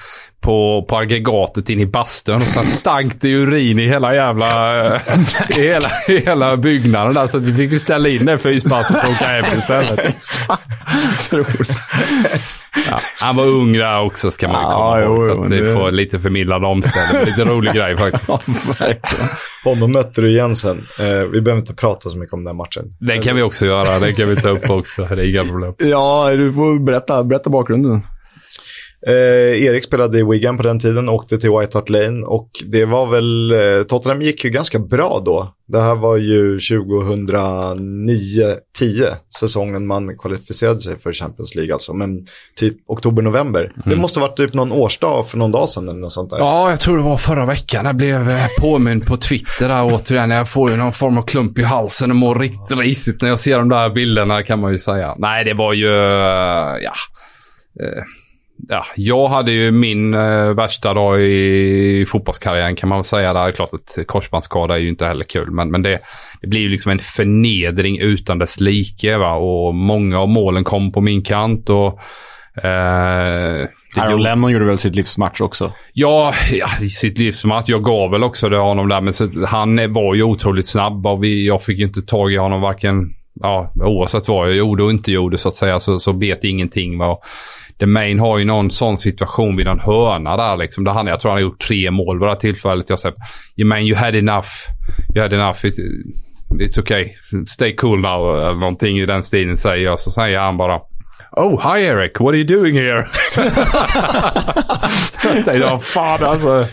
[0.41, 5.01] på, på aggregatet in i bastun och sen stank det urin i hela jävla eh,
[5.49, 7.27] i hela, i hela byggnaden där.
[7.27, 10.15] Så vi fick ju ställa in det fyspasset och åka hem istället.
[12.89, 15.23] Ja, han var ung där också ska man ju komma Ja, ihåg.
[15.23, 17.25] Så att det det- får lite förmildrande omställning.
[17.25, 18.29] Lite rolig grej faktiskt.
[18.29, 18.39] Ja,
[18.79, 19.27] verkligen.
[19.65, 20.77] Honom mötte du igen sen.
[20.99, 22.85] Eh, vi behöver inte prata så mycket om den matchen.
[22.99, 23.99] Den kan vi också göra.
[23.99, 25.05] Den kan vi ta upp också.
[25.05, 25.73] Det är inga problem.
[25.77, 28.01] Ja, du får berätta, berätta bakgrunden.
[29.07, 32.85] Eh, Erik spelade i Wigan på den tiden, åkte till White Hart Lane och det
[32.85, 35.53] var väl, eh, Tottenham gick ju ganska bra då.
[35.67, 42.77] Det här var ju 2009-10, säsongen man kvalificerade sig för Champions League alltså, men typ
[42.87, 43.71] oktober-november.
[43.85, 46.37] Det måste ha varit typ någon årsdag för någon dag sedan eller något sånt där.
[46.39, 47.85] Ja, jag tror det var förra veckan.
[47.85, 50.29] Jag blev eh, påmind på Twitter där återigen.
[50.29, 53.39] Jag får ju någon form av klump i halsen och mår riktigt risigt när jag
[53.39, 55.15] ser de där bilderna kan man ju säga.
[55.17, 56.91] Nej, det var ju, eh, ja.
[58.70, 63.34] Ja, jag hade ju min eh, värsta dag i fotbollskarriären kan man väl säga.
[63.34, 63.41] Där.
[63.43, 65.51] Det är klart att korsbandsskada är ju inte heller kul.
[65.51, 65.99] Men, men det,
[66.41, 69.18] det blir ju liksom en förnedring utan dess like.
[69.18, 69.34] Va?
[69.34, 71.70] Och många av målen kom på min kant.
[71.70, 71.99] Och,
[72.64, 75.74] eh, Aaron gjorde- Lennon gjorde väl sitt livsmatch också.
[75.93, 77.70] Ja, ja, sitt livsmatch.
[77.70, 81.24] Jag gav väl också det honom där, men så, han var ju otroligt snabb och
[81.24, 83.09] vi, jag fick ju inte tag i honom varken,
[83.41, 86.97] ja, oavsett vad jag gjorde och inte gjorde så att säga, så, så bet ingenting.
[86.97, 87.17] Va?
[87.79, 90.83] The Main har ju någon sån situation vid en hörna där liksom.
[90.83, 92.89] Där han, jag tror han har gjort tre mål vid det här tillfället.
[92.89, 93.15] Jag säger,
[93.55, 94.47] Jermaine, you had enough.
[95.15, 95.65] You had enough.
[95.65, 95.75] It,
[96.61, 97.09] it's okay.
[97.47, 98.37] Stay cool now.
[98.37, 99.99] Eller någonting i den stilen säger jag.
[99.99, 100.79] Så säger han bara
[101.31, 102.19] Oh, hi Eric.
[102.19, 102.95] What are you doing here?
[105.23, 106.65] jag tänkte, fan alltså.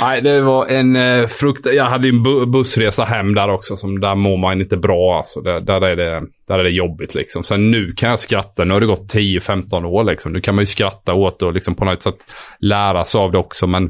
[0.00, 1.66] Nej, det var en eh, frukt...
[1.66, 3.76] Jag hade en bu bussresa hem där också.
[3.76, 5.40] Som där mår man inte bra alltså.
[5.40, 7.44] Där, där, är det, där är det jobbigt liksom.
[7.44, 8.64] Sen nu kan jag skratta.
[8.64, 10.32] Nu har det gått 10-15 år liksom.
[10.32, 12.18] Nu kan man ju skratta åt det och liksom på något sätt
[12.58, 13.66] lära sig av det också.
[13.66, 13.84] Men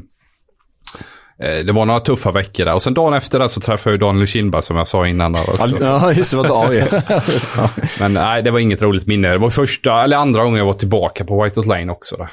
[1.39, 2.73] eh, det var några tuffa veckor där.
[2.73, 5.31] Och sen dagen efter det så träffade jag ju Daniel Kindberg som jag sa innan.
[5.31, 5.77] Där också.
[5.79, 6.37] Ja, just det.
[6.37, 6.83] Vad David.
[7.99, 9.29] Men nej, det var inget roligt minne.
[9.29, 12.15] Det var första, eller andra gången jag var tillbaka på White Hart Lane också.
[12.15, 12.29] Där.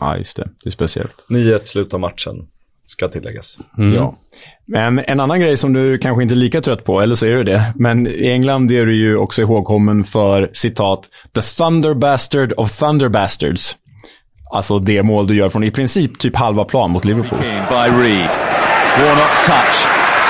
[0.00, 0.48] Ja, just det.
[0.64, 1.24] Det är speciellt.
[1.28, 2.46] 9-1 slut av matchen,
[2.86, 3.58] ska tilläggas.
[3.96, 4.14] Ja.
[4.66, 7.30] Men en annan grej som du kanske inte är lika trött på, eller så är
[7.30, 12.52] du det, men i England är du ju också ihågkommen för citat “The Thunder Bastard
[12.56, 13.76] of Thunder Bastards”.
[14.52, 17.38] Alltså det mål du gör från i princip typ halva plan mot Liverpool.
[17.68, 18.30] by Reed.
[18.98, 19.76] Warnock's touch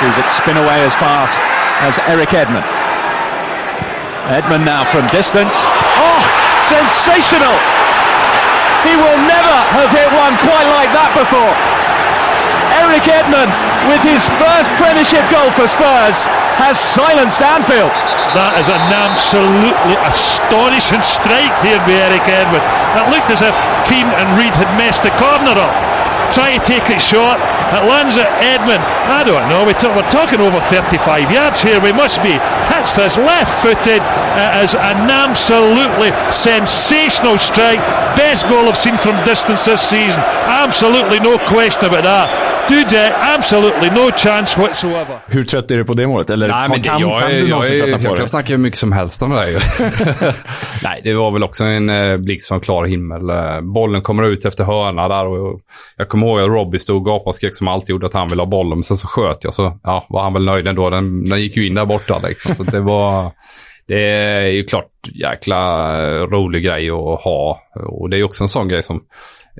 [0.00, 1.40] sees it spin away as fast
[1.80, 2.64] as Eric Edmond.
[4.28, 5.66] Edmond now from distance.
[6.00, 6.22] Oh,
[6.72, 7.56] sensational!
[8.84, 11.83] He will never have hit one quite like that before.
[12.94, 13.50] Eric Edmond,
[13.90, 16.30] with his first Premiership goal for Spurs,
[16.62, 17.90] has silenced Anfield.
[18.38, 22.62] That is an absolutely astonishing strike here by Eric Edward.
[22.94, 23.50] It looked as if
[23.90, 25.74] Keane and Reid had messed the corner up.
[26.30, 27.42] Try to take it short.
[27.74, 28.82] It lands at Edmund.
[29.18, 29.66] I don't know.
[29.66, 31.80] We we're talking over 35 yards here.
[31.80, 32.38] We must be.
[32.70, 34.00] Hits this left footed.
[34.44, 37.80] It is an absolutely sensational strike.
[38.16, 40.20] Best goal I've seen from distance this season.
[40.46, 42.54] Absolutely no question about that.
[42.68, 42.96] Dude,
[43.36, 45.18] absolutely no chance whatsoever.
[45.26, 46.30] Hur trött är du på det målet?
[46.30, 48.18] Eller Nej, men det, kan, jag, kan du jag, någonsin tröttna på jag det?
[48.18, 49.58] kan snacka hur mycket som helst om det där ju.
[50.84, 53.30] Nej, det var väl också en eh, blixt från klar himmel.
[53.30, 55.60] Eh, bollen kommer ut efter hörna där och
[55.96, 58.28] jag kommer ihåg att Robbie stod och gapade och skrek som alltid gjorde att han
[58.28, 58.78] ville ha bollen.
[58.78, 60.90] Men sen så sköt jag så ja, var han väl nöjd ändå.
[60.90, 62.54] Den, den gick ju in där borta liksom.
[62.54, 63.32] Så det var...
[63.86, 65.96] Det är ju klart jäkla
[66.26, 67.60] rolig grej att ha.
[67.74, 68.96] Och det är ju också en sån grej som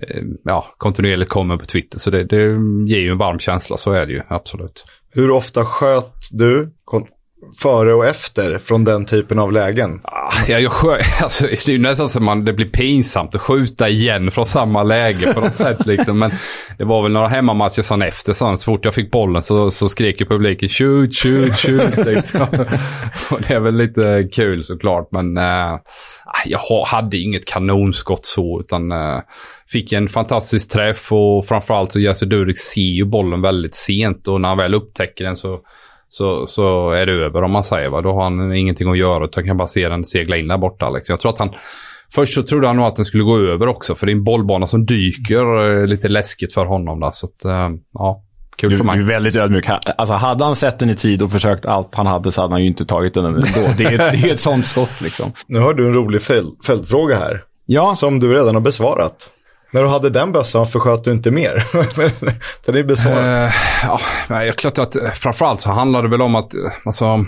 [0.02, 1.98] eh, ja, kontinuerligt kommer på Twitter.
[1.98, 2.42] Så det, det
[2.86, 4.84] ger ju en varm känsla, så är det ju absolut.
[5.10, 6.72] Hur ofta sköt du
[7.58, 10.00] före och efter från den typen av lägen?
[10.04, 13.40] Ah, Ja, jag skö- alltså, det är ju nästan som man, det blir pinsamt att
[13.40, 15.86] skjuta igen från samma läge på något sätt.
[15.86, 16.18] Liksom.
[16.18, 16.30] Men
[16.78, 18.32] det var väl några hemmamatcher sen efter.
[18.32, 21.96] Så, så fort jag fick bollen så, så skrek ju publiken shoot, shoot, shoot.
[22.06, 22.40] Liksom.
[23.30, 25.08] Och det är väl lite kul såklart.
[25.12, 25.78] Men äh,
[26.46, 28.60] jag ha- hade inget kanonskott så.
[28.60, 29.18] Utan äh,
[29.68, 34.28] fick en fantastisk träff och framförallt så Jesse Durek ser ju bollen väldigt sent.
[34.28, 35.58] Och när han väl upptäcker den så
[36.14, 37.88] så, så är det över om man säger.
[37.88, 38.00] Va?
[38.00, 40.90] Då har han ingenting att göra utan kan bara se den segla in där borta.
[40.90, 41.12] Liksom.
[41.12, 41.50] Jag tror att han...
[42.14, 43.94] Först så trodde han nog att den skulle gå över också.
[43.94, 45.80] För det är en bollbana som dyker.
[45.80, 47.10] eh, Lite läskigt för honom där.
[47.12, 48.22] Så att, eh, ja,
[48.56, 49.06] kul Du, för du är mig.
[49.06, 49.66] väldigt ödmjuk.
[49.98, 52.62] Alltså, hade han sett den i tid och försökt allt han hade så hade han
[52.62, 53.40] ju inte tagit den ändå.
[53.78, 55.32] Det är, det är ett sånt skott liksom.
[55.46, 57.42] Nu har du en rolig fäl- fältfråga här.
[57.66, 59.30] Ja, Som du redan har besvarat.
[59.74, 61.64] När du hade den bössan, varför sköt du inte mer?
[62.66, 63.44] den är besvarad.
[63.44, 63.50] Uh,
[64.28, 67.24] ja, klart att eh, framförallt så handlar det väl om att, eh, alltså,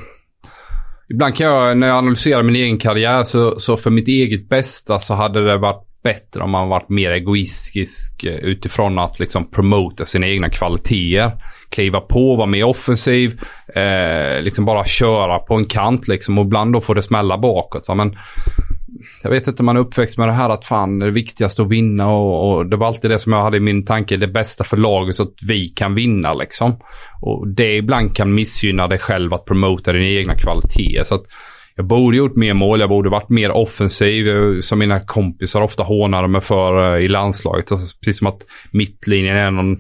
[1.08, 4.98] ibland kan jag, när jag analyserar min egen karriär, så, så för mitt eget bästa
[4.98, 10.06] så hade det varit bättre om man varit mer egoistisk eh, utifrån att liksom promota
[10.06, 11.32] sina egna kvaliteter.
[11.68, 13.40] Kliva på, vara mer offensiv,
[13.74, 17.88] eh, liksom bara köra på en kant liksom och ibland då får det smälla bakåt.
[17.88, 17.94] Va?
[17.94, 18.16] Men
[19.22, 21.60] jag vet inte om man är uppväxt med det här att fan det är viktigast
[21.60, 24.16] att vinna och, och det var alltid det som jag hade i min tanke.
[24.16, 26.76] Det bästa för laget så att vi kan vinna liksom.
[27.22, 31.04] Och det ibland kan missgynna dig själv att promota dina egna kvaliteter.
[31.04, 31.24] Så att
[31.76, 34.26] jag borde gjort mer mål, jag borde varit mer offensiv.
[34.60, 37.72] Som mina kompisar ofta hånade mig för eh, i landslaget.
[37.72, 38.40] Alltså, precis som att
[38.72, 39.78] mittlinjen är någon,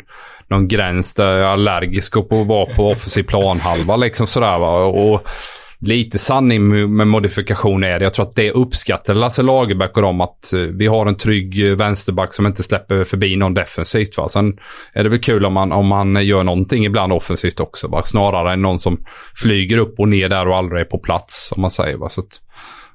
[0.50, 3.96] någon gräns där jag är allergisk på att vara på offensiv planhalva.
[3.96, 4.84] Liksom sådär, va?
[4.84, 5.28] Och
[5.78, 8.04] lite sanning med modifikation är det.
[8.04, 11.68] Jag tror att det uppskattar Lasse Lagerbäck och dem att eh, vi har en trygg
[11.68, 14.18] eh, vänsterback som inte släpper förbi någon defensivt.
[14.18, 14.28] Va?
[14.28, 14.58] Sen
[14.92, 17.88] är det väl kul om man, om man gör någonting ibland offensivt också.
[17.88, 18.02] Va?
[18.04, 19.04] Snarare än någon som
[19.34, 21.52] flyger upp och ner där och aldrig är på plats.
[21.56, 21.96] Om man säger.
[21.96, 22.08] Va?
[22.08, 22.40] Så att,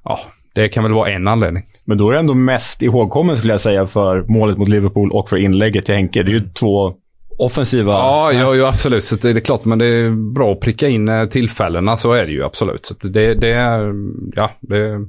[0.03, 0.19] ja,
[0.55, 1.63] det kan väl vara en anledning.
[1.85, 5.29] men då är det ändå mest ihågkommen skulle jag säga för målet mot Liverpool och
[5.29, 6.23] för inlägget till Henke.
[6.23, 6.93] Det är ju två
[7.41, 7.91] offensiva...
[7.91, 9.03] Ja, ja, ja absolut.
[9.03, 11.97] Så det är klart, men det är bra att pricka in eh, tillfällena.
[11.97, 12.85] Så är det ju absolut.
[12.85, 13.93] Så det, det är,
[14.35, 15.07] ja, det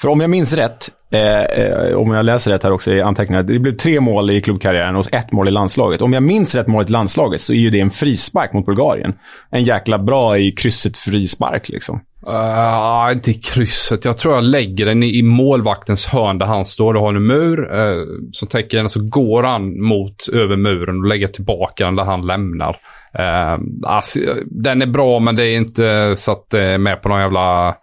[0.00, 3.42] För om jag minns rätt, eh, eh, om jag läser rätt här också i anteckningarna,
[3.42, 6.02] det blev tre mål i klubbkarriären och ett mål i landslaget.
[6.02, 9.12] Om jag minns rätt målet i landslaget så är ju det en frispark mot Bulgarien.
[9.50, 12.00] En jäkla bra i krysset frispark liksom.
[12.28, 14.04] Uh, inte i krysset.
[14.04, 16.94] Jag tror jag lägger den i, i målvaktens hörn där han står.
[16.94, 18.88] och har en mur uh, som täcker den.
[18.88, 22.76] Så går han mot över muren och lägger tillbaka den där han lämnar.
[23.18, 27.02] Uh, alltså, den är bra, men det är inte så att det eh, är med
[27.02, 27.76] på någon jävla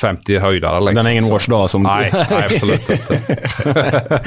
[0.00, 0.74] 50 höjdare.
[0.80, 0.94] Liksom.
[0.94, 1.82] Den är ingen Så- årsdag som...
[1.82, 3.20] Nej, nej, absolut inte.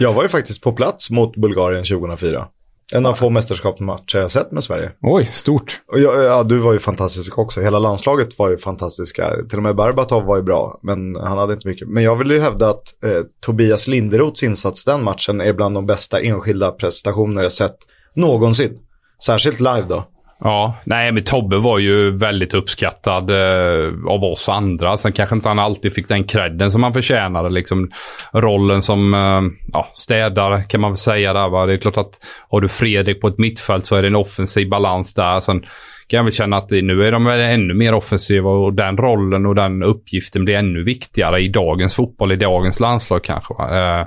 [0.00, 2.46] Jag var ju faktiskt på plats mot Bulgarien 2004.
[2.94, 4.90] En av få mästerskapsmatcher jag sett med Sverige.
[5.02, 5.80] Oj, stort.
[5.92, 7.60] Och jag, ja, du var ju fantastisk också.
[7.60, 9.30] Hela landslaget var ju fantastiska.
[9.48, 11.88] Till och med Berbatov var ju bra, men han hade inte mycket.
[11.88, 15.86] Men jag vill ju hävda att eh, Tobias Linderoths insats den matchen är bland de
[15.86, 17.76] bästa enskilda prestationer jag sett
[18.14, 18.78] någonsin.
[19.26, 20.04] Särskilt live då.
[20.40, 24.96] Ja, nej men Tobbe var ju väldigt uppskattad eh, av oss andra.
[24.96, 27.48] Sen kanske inte han alltid fick den credden som han förtjänade.
[27.48, 27.90] Liksom,
[28.32, 29.40] rollen som eh,
[29.72, 31.48] ja, städare kan man väl säga där.
[31.48, 31.66] Va?
[31.66, 32.10] Det är klart att
[32.48, 35.40] har du Fredrik på ett mittfält så är det en offensiv balans där.
[35.40, 35.60] Sen
[36.06, 39.46] kan jag väl känna att nu är de väl ännu mer offensiva och den rollen
[39.46, 43.54] och den uppgiften blir ännu viktigare i dagens fotboll, i dagens landslag kanske.
[43.54, 43.64] Va?
[43.64, 44.06] Eh,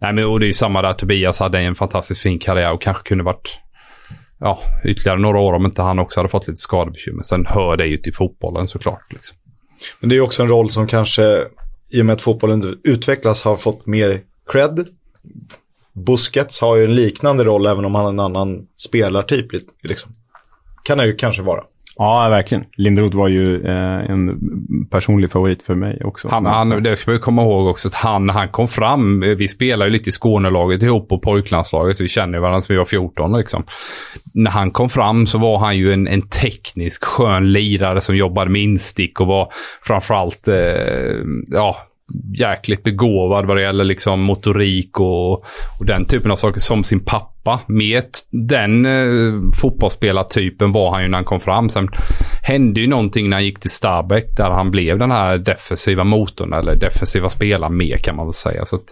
[0.00, 0.92] nej, men, och det är ju samma där.
[0.92, 3.60] Tobias hade en fantastiskt fin karriär och kanske kunde varit
[4.38, 7.22] ja, ytterligare några år om inte han också hade fått lite skadebekymmer.
[7.22, 9.12] Sen hör det ju till fotbollen såklart.
[9.12, 9.36] Liksom.
[10.00, 11.44] Men det är ju också en roll som kanske,
[11.90, 14.22] i och med att fotbollen utvecklas, har fått mer
[14.52, 14.86] cred.
[15.92, 19.46] Busquets har ju en liknande roll även om han har en annan spelartyp.
[19.82, 20.12] Liksom.
[20.84, 21.64] Kan det ju kanske vara.
[21.98, 22.64] Ja, verkligen.
[22.76, 24.38] Linderoth var ju eh, en
[24.90, 26.28] personlig favorit för mig också.
[26.30, 29.84] Han, han, det ska vi komma ihåg också att han, han kom fram, vi spelade
[29.84, 33.64] ju lite i Skånelaget ihop på pojklandslaget, vi känner varandra sedan vi var 14 liksom.
[34.34, 38.50] När han kom fram så var han ju en, en teknisk skön lirare som jobbade
[38.50, 39.48] med instick och var
[39.82, 40.54] framförallt, eh,
[41.48, 41.76] ja,
[42.34, 45.32] jäkligt begåvad vad det gäller liksom motorik och,
[45.80, 47.60] och den typen av saker som sin pappa Europa.
[47.66, 51.68] Mer den eh, fotbollsspelartypen var han ju när han kom fram.
[51.68, 51.88] Sen
[52.42, 56.52] hände ju någonting när han gick till Stabæk där han blev den här defensiva motorn
[56.52, 58.64] eller defensiva spelaren mer kan man väl säga.
[58.64, 58.84] Så att,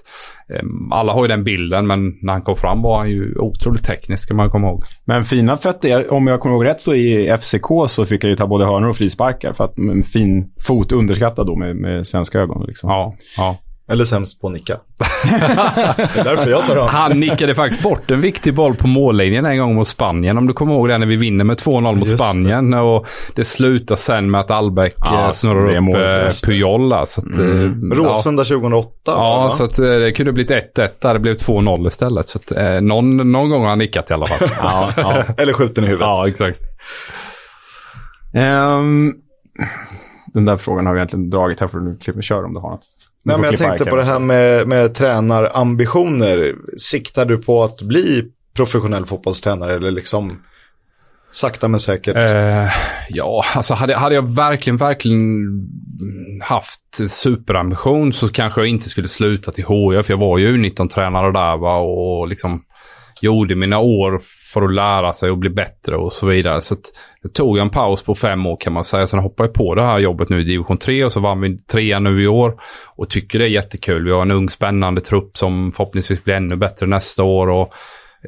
[0.55, 3.85] eh, alla har ju den bilden men när han kom fram var han ju otroligt
[3.85, 4.83] teknisk ska man komma ihåg.
[5.05, 8.37] Men fina fötter, om jag kommer ihåg rätt så i FCK så fick jag ju
[8.37, 12.41] ta både hörnor och frisparkar för att en fin fot underskattad då med, med svenska
[12.41, 12.65] ögon.
[12.67, 12.91] Liksom.
[12.91, 13.57] Ja, ja.
[13.89, 14.77] Eller sämst på att nicka.
[15.25, 16.89] det är därför jag tar dem.
[16.89, 20.39] Han nickade faktiskt bort en viktig boll på mållinjen en gång mot Spanien.
[20.39, 22.17] Om du kommer ihåg det när vi vinner med 2-0 mot Just det.
[22.19, 22.75] Spanien.
[22.75, 26.25] Och det slutar sen med att Albeck Ja, ja, så snurrar det upp målet, eh,
[26.25, 26.47] det.
[26.47, 26.91] Puyol.
[27.07, 27.93] Så att, Mm.
[27.93, 28.91] eh, Råsunda 2008.
[29.05, 31.15] Ja, så att, eh, det kunde blivit 1-1 där.
[31.15, 32.27] Det blev 2-0 istället.
[32.27, 34.49] Så att, eh, någon, någon gång har han nickat i alla fall.
[34.59, 35.23] Ja, ja.
[35.37, 36.07] Eller skjuten i huvudet.
[36.07, 36.61] ja, exakt.
[38.35, 39.13] Ehm,
[40.35, 42.71] den där frågan har vi egentligen dragit här för nu klipper kör om du har
[42.71, 42.85] något.
[43.27, 44.13] Nej, men jag tänkte på det Kevin.
[44.13, 46.55] här med, med tränarambitioner.
[46.79, 48.25] Siktar du på att bli
[48.55, 50.39] professionell fotbollstränare eller liksom
[51.31, 52.17] sakta men säkert?
[52.17, 52.67] Eh,
[53.09, 55.21] ja, alltså hade, hade jag verkligen, verkligen
[56.43, 60.11] haft superambition så kanske jag inte skulle sluta till HIF.
[60.11, 62.63] Jag var ju U19-tränare där va, och liksom
[63.23, 64.21] gjorde mina år
[64.53, 66.61] för att lära sig och bli bättre och så vidare.
[66.61, 66.81] Så att,
[67.23, 69.07] jag tog en paus på fem år kan man säga.
[69.07, 71.59] Sen hoppade jag på det här jobbet nu i division 3 och så vann vi
[71.59, 72.61] trea nu i år.
[72.97, 74.05] Och tycker det är jättekul.
[74.05, 77.49] Vi har en ung spännande trupp som förhoppningsvis blir ännu bättre nästa år.
[77.49, 77.73] Och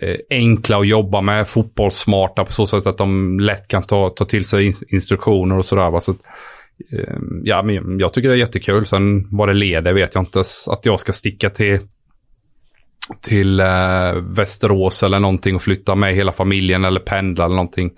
[0.03, 4.25] eh, enkla att jobba med, fotbollssmarta på så sätt att de lätt kan ta, ta
[4.25, 5.91] till sig in, instruktioner och sådär.
[5.91, 6.01] va.
[6.01, 6.21] Så att,
[6.93, 8.87] eh, ja, men jag tycker det är jättekul.
[8.87, 10.43] Sen vad det leder vet jag inte.
[10.71, 11.81] Att jag ska sticka till
[13.21, 17.91] till eh, Västerås eller någonting och flytta med hela familjen eller pendla eller någonting.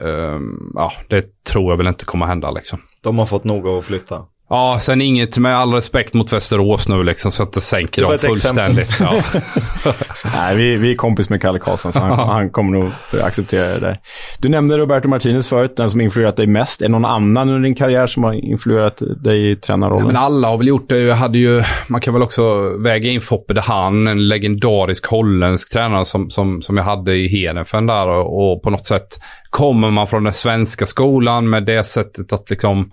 [0.00, 2.78] Ehm, ja, det tror jag väl inte kommer hända liksom.
[3.02, 4.26] De har fått nog av att flytta.
[4.52, 8.08] Ja, sen inget med all respekt mot Västerås nu liksom så att det sänker Det
[8.08, 9.00] dem fullständigt.
[9.00, 9.12] Ja.
[10.24, 12.90] Nej, vi, vi är kompis med Kalle Karlsson, så han, han kommer nog
[13.24, 13.96] acceptera det där.
[14.38, 16.82] Du nämnde Roberto Martinez förut, den som influerat dig mest.
[16.82, 20.06] Är det någon annan under din karriär som har influerat dig i tränarrollen?
[20.06, 20.98] Men alla har väl gjort det.
[20.98, 25.72] Jag hade ju, man kan väl också väga in Foppe de Haan, en legendarisk holländsk
[25.72, 28.08] tränare som, som, som jag hade i Hedenfen där.
[28.08, 29.18] Och, och på något sätt
[29.50, 32.90] kommer man från den svenska skolan med det sättet att liksom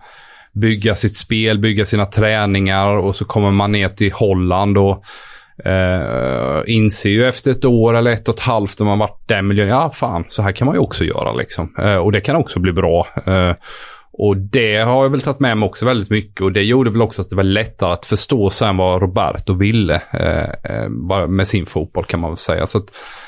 [0.59, 5.03] bygga sitt spel, bygga sina träningar och så kommer man ner till Holland och
[5.65, 9.41] eh, inser ju efter ett år eller ett och ett halvt när man varit där
[9.41, 11.75] miljön, ja fan, så här kan man ju också göra liksom.
[11.79, 13.07] Eh, och det kan också bli bra.
[13.25, 13.53] Eh,
[14.21, 17.01] och det har jag väl tagit med mig också väldigt mycket och det gjorde väl
[17.01, 21.65] också att det var lättare att förstå sen vad Roberto ville eh, eh med sin
[21.65, 22.67] fotboll kan man väl säga.
[22.67, 22.83] Så att,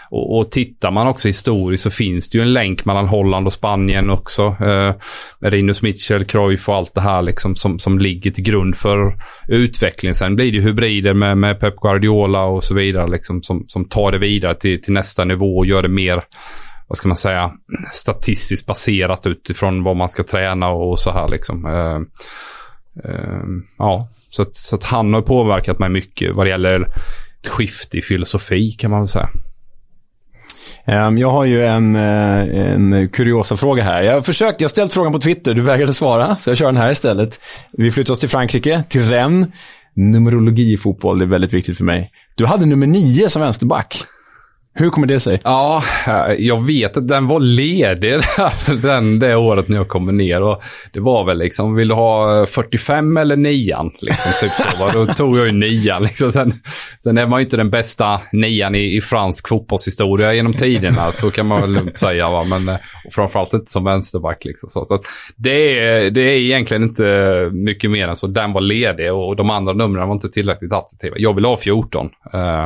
[0.10, 3.54] och, och tittar man också historiskt så finns det ju en länk mellan Holland och
[3.54, 4.44] Spanien också.
[4.44, 4.94] Eh,
[5.40, 9.18] Rinus Mitchell, Cruyff och allt det här liksom som, som ligger till grund för
[9.48, 10.16] utvecklingen.
[10.16, 13.86] Sen blir det ju hybrider med, med Pep Guardiola och så vidare liksom som, som
[13.86, 16.24] tar det vidare till, till nästa nivå och gör det mer
[16.92, 17.52] vad ska man säga,
[17.94, 21.66] statistiskt baserat utifrån vad man ska träna och så här liksom.
[21.66, 21.96] Eh,
[23.12, 23.42] eh,
[23.78, 27.98] ja, så att, så att han har påverkat mig mycket vad det gäller skift skifte
[27.98, 29.30] i filosofi kan man väl säga.
[30.86, 34.02] Ehm, jag har ju en, eh, en kuriosa fråga här.
[34.02, 36.66] Jag har försökt, jag har ställt frågan på Twitter, du vägrade svara, så jag kör
[36.66, 37.40] den här istället.
[37.72, 39.48] Vi flyttar oss till Frankrike, till Rennes.
[39.96, 42.12] Numerologi i fotboll, det är väldigt viktigt för mig.
[42.36, 44.06] Du hade nummer nio som vänsterback.
[44.74, 45.40] Hur kommer det sig?
[45.44, 50.18] Ja, eh, jag vet att den var ledig där, den, det året när jag kom
[50.18, 50.42] ner.
[50.42, 50.62] Och
[50.94, 54.92] det var väl liksom, vill du ha 45 eller 9 liksom, typ så, va?
[54.94, 56.32] Då tog jag ju 9 liksom.
[56.32, 56.54] sen,
[57.04, 61.32] sen är man ju inte den bästa nian i, i fransk fotbollshistoria genom tiderna, så
[61.32, 62.30] kan man väl lugnt säga.
[62.30, 62.44] Va?
[62.50, 64.46] Men eh, framförallt inte som vänsterback.
[64.46, 64.86] Liksom, så.
[64.86, 65.02] Så att
[65.38, 68.28] det, är, det är egentligen inte mycket mer än så.
[68.28, 71.16] Den var ledig och de andra numren var inte tillräckligt attraktiva.
[71.18, 72.10] Jag vill ha 14.
[72.34, 72.66] Uh, eh,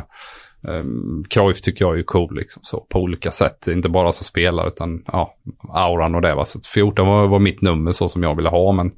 [0.67, 3.67] Um, Cruyff tycker jag är ju cool liksom, så, på olika sätt.
[3.67, 5.35] Inte bara som spelare utan ja,
[5.73, 6.35] auran och det.
[6.35, 6.45] Va?
[6.45, 8.91] Så att 14 var, var mitt nummer så som jag ville ha men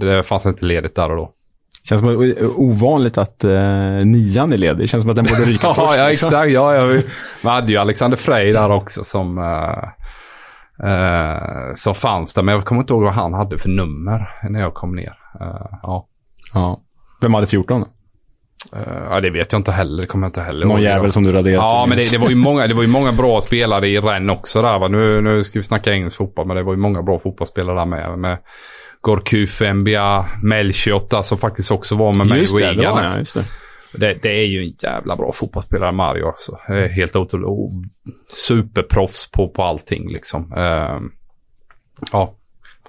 [0.00, 1.32] det fanns inte ledigt där och då.
[1.82, 3.50] Känns som ovanligt att uh,
[4.04, 4.88] nian är ledig.
[4.88, 5.78] Känns som att den borde ryka först.
[5.78, 6.28] ja, liksom.
[6.28, 6.52] exakt.
[6.52, 7.02] Ja, ja, vi,
[7.42, 9.84] vi hade ju Alexander Frey där också som, uh,
[10.90, 12.42] uh, som fanns där.
[12.42, 15.14] Men jag kommer inte ihåg vad han hade för nummer när jag kom ner.
[15.40, 16.08] Uh, ja.
[16.54, 16.80] Ja.
[17.20, 17.86] Vem hade 14 då?
[18.76, 20.02] Uh, ja, det vet jag inte heller.
[20.02, 21.66] Det kommer jag inte heller Någon jävel som du raderade.
[21.66, 24.38] Ja, men det, det, var ju många, det var ju många bra spelare i Rennes
[24.38, 24.78] också där.
[24.78, 24.88] Va?
[24.88, 27.86] Nu, nu ska vi snacka engelsk fotboll, men det var ju många bra fotbollsspelare där
[27.86, 28.18] med.
[28.18, 28.38] med
[29.02, 32.94] Gorkuf, NBA, Melchiot som faktiskt också var med mig Just det, det Egan.
[32.94, 33.44] var, ja, just det.
[33.92, 36.26] Det, det är ju en jävla bra fotbollsspelare, Mario.
[36.26, 36.58] Alltså.
[36.96, 37.46] Helt otroligt.
[37.46, 37.70] Oh,
[38.28, 40.52] superproffs på, på allting liksom.
[40.52, 41.00] Uh,
[42.12, 42.34] ja.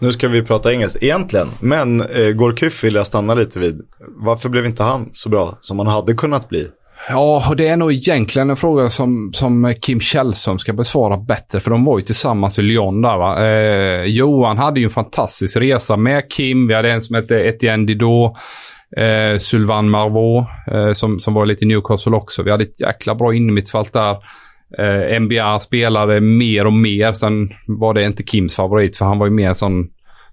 [0.02, 3.82] Nu ska vi prata engelskt egentligen, men eh, Gorkuf vill jag stanna lite vid.
[4.18, 6.68] Varför blev inte han så bra som han hade kunnat bli?
[7.10, 11.60] Ja, och det är nog egentligen en fråga som, som Kim Källström ska besvara bättre,
[11.60, 13.46] för de var ju tillsammans i Lyon där va.
[13.46, 16.68] Eh, Johan hade ju en fantastisk resa med Kim.
[16.68, 18.34] Vi hade en som hette Etienne Didot.
[18.98, 22.44] Eh, Sylvain Marvaux, eh, som, som var lite Newcastle också.
[22.44, 24.18] Vi hade ett jäkla bra innermittfält där.
[24.78, 27.14] Eh, NBA spelade mer och mer.
[27.14, 29.88] Sen var det inte Kims favorit, för han var ju mer sån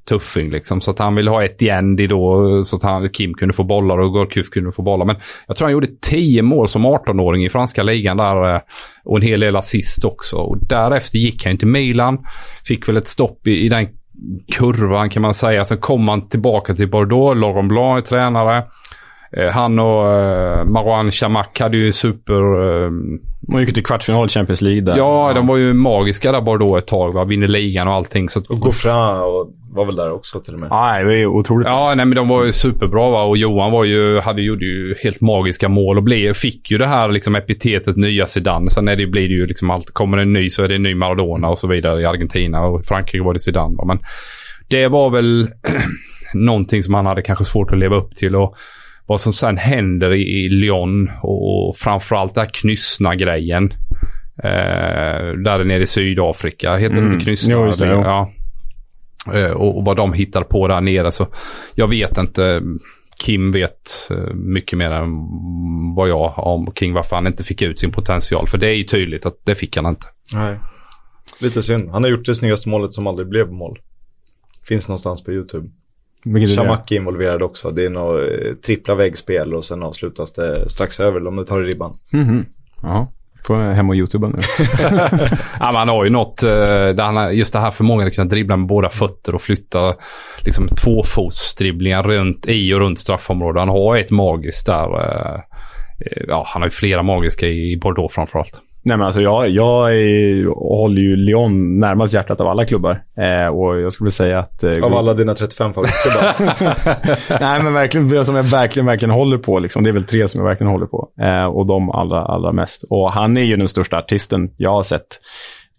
[0.08, 0.80] tuffing liksom.
[0.80, 3.98] Så att han ville ha ett Yandy då, så att han, Kim kunde få bollar
[3.98, 5.06] och Gorkuf kunde få bollar.
[5.06, 5.16] Men
[5.46, 8.60] jag tror han gjorde tio mål som 18-åring i franska ligan där eh,
[9.04, 10.36] och en hel del assist också.
[10.36, 12.18] Och därefter gick han till Milan,
[12.64, 13.88] fick väl ett stopp i, i den
[14.52, 15.64] kurvan kan man säga.
[15.64, 18.64] Sen kom han tillbaka till Bordeaux, Laurent Blanc är tränare.
[19.36, 22.34] Eh, han och eh, Marwan Chamak hade ju super...
[22.84, 22.90] Eh,
[23.52, 24.96] Man gick till kvartsfinal i Champions League där.
[24.96, 27.12] ja, de var ju magiska där Bordeaux ett tag.
[27.12, 27.24] Va?
[27.24, 28.28] Vinner ligan och allting.
[28.28, 30.70] Så att, Och Goffrin och var väl där också till och med.
[30.70, 31.68] Nej, det är otroligt.
[31.68, 33.22] Ja, nej, men de var ju superbra va?
[33.22, 36.86] och Johan var ju, hade, gjorde ju helt magiska mål och blev, fick ju det
[36.86, 38.70] här liksom epitetet nya Zidane.
[38.70, 40.82] Sen är det, blir det ju liksom allt, kommer en ny så är det en
[40.82, 43.76] ny Maradona och så vidare i Argentina och Frankrike var det Zidane.
[43.76, 43.84] Va?
[43.84, 43.98] Men
[44.68, 45.48] det var väl
[46.34, 48.54] någonting som han hade kanske svårt att leva upp till och
[49.08, 53.72] vad som sen händer i, i Lyon och framförallt den här Knyssna-grejen.
[54.42, 56.76] Eh, där nere i Sydafrika.
[56.76, 57.12] Heter det Mm.
[57.12, 57.52] inte Knyssna?
[57.52, 58.32] Jo, det, ja.
[59.34, 61.12] Eh, och, och vad de hittar på där nere.
[61.12, 61.26] Så
[61.74, 62.62] jag vet inte.
[63.24, 65.08] Kim vet eh, mycket mer än
[65.96, 68.48] vad jag om kring varför han inte fick ut sin potential.
[68.48, 70.06] För det är ju tydligt att det fick han inte.
[70.32, 70.58] Nej.
[71.42, 71.90] Lite synd.
[71.90, 73.78] Han har gjort det snyggaste målet som aldrig blev mål.
[74.68, 75.68] Finns någonstans på YouTube.
[76.24, 77.70] Vilket är involverad också.
[77.70, 81.62] Det är något eh, trippla väggspel och sen avslutas det strax över om det tar
[81.62, 81.96] i ribban.
[82.12, 82.46] Mhm.
[82.82, 83.12] Ja.
[83.46, 84.38] Får jag hem och youtuba nu.
[85.60, 88.88] Ja, han har ju något, eh, just det här förmågan att kunna dribbla med båda
[88.88, 89.94] fötter och flytta
[90.44, 93.60] liksom tvåfotsdribblingar runt i och runt straffområdet.
[93.60, 95.00] Han har ett magiskt där.
[95.34, 95.40] eh,
[96.28, 98.60] Ja, han har ju flera magiska i Bordeaux framförallt.
[98.84, 103.02] Nej, men alltså jag, jag är, håller ju Lyon närmast hjärtat av alla klubbar.
[103.16, 104.64] Eh, och jag skulle säga att...
[104.64, 107.40] Eh, Av alla dina 35 favoritklubbar.
[107.40, 109.58] Nej, men verkligen, det som jag verkligen, verkligen håller på.
[109.58, 111.08] Liksom, det är väl tre som jag verkligen håller på.
[111.20, 112.84] Eh, och de allra, allra mest.
[112.90, 115.06] Och han är ju den största artisten jag har sett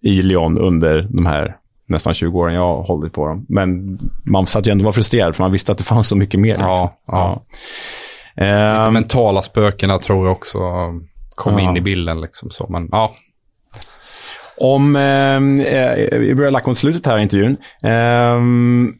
[0.01, 1.55] i Lyon under de här
[1.87, 3.45] nästan 20 åren jag har hållit på dem.
[3.49, 6.15] Men man satt ju ändå och var frustrerad för man visste att det fanns så
[6.15, 6.57] mycket mer.
[6.59, 6.89] Ja, liksom.
[7.07, 7.41] ja.
[8.35, 10.59] De Ehm, mentala spökena tror jag också
[11.39, 11.69] kom Ja.
[11.69, 12.21] in i bilden.
[12.21, 12.67] Liksom så.
[12.69, 13.15] Men ja,
[14.57, 17.57] Om, ehm, eh, vi börjar lacka mot slutet här i intervjun.
[17.83, 18.93] Ehm,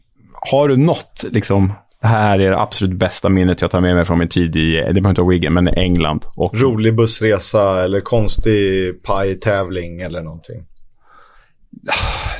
[0.50, 4.04] har du något, liksom, det här är det absolut bästa minnet jag tar med mig
[4.04, 6.24] från min tid i, det behöver inte vara Wigan, men England.
[6.36, 10.64] Och, Rolig bussresa eller konstig pajtävling eller någonting.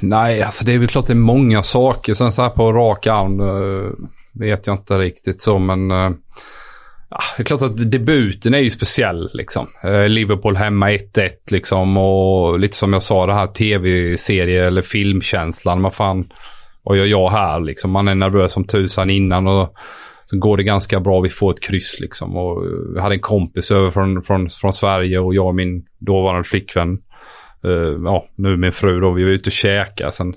[0.01, 2.15] nej, alltså det är väl klart det är många saker.
[2.15, 3.91] Sen så här på rak arm eh,
[4.33, 6.11] vet jag inte riktigt så, men eh,
[7.13, 9.67] Ah, det är klart att debuten är ju speciell liksom.
[9.85, 15.81] Eh, Liverpool hemma 1-1 liksom och lite som jag sa det här tv-serie eller filmkänslan.
[15.81, 16.29] Man fan,
[16.83, 17.91] vad gör jag här liksom?
[17.91, 19.75] Man är nervös som tusan innan och
[20.25, 21.21] så går det ganska bra.
[21.21, 22.37] Vi får ett kryss liksom.
[22.37, 25.85] Och eh, jag hade en kompis över från, från, från Sverige och jag och min
[25.99, 26.99] dåvarande flickvän.
[27.65, 29.13] Uh, ja, nu min fru då.
[29.13, 30.13] Vi var ute och käkade.
[30.13, 30.35] Sen,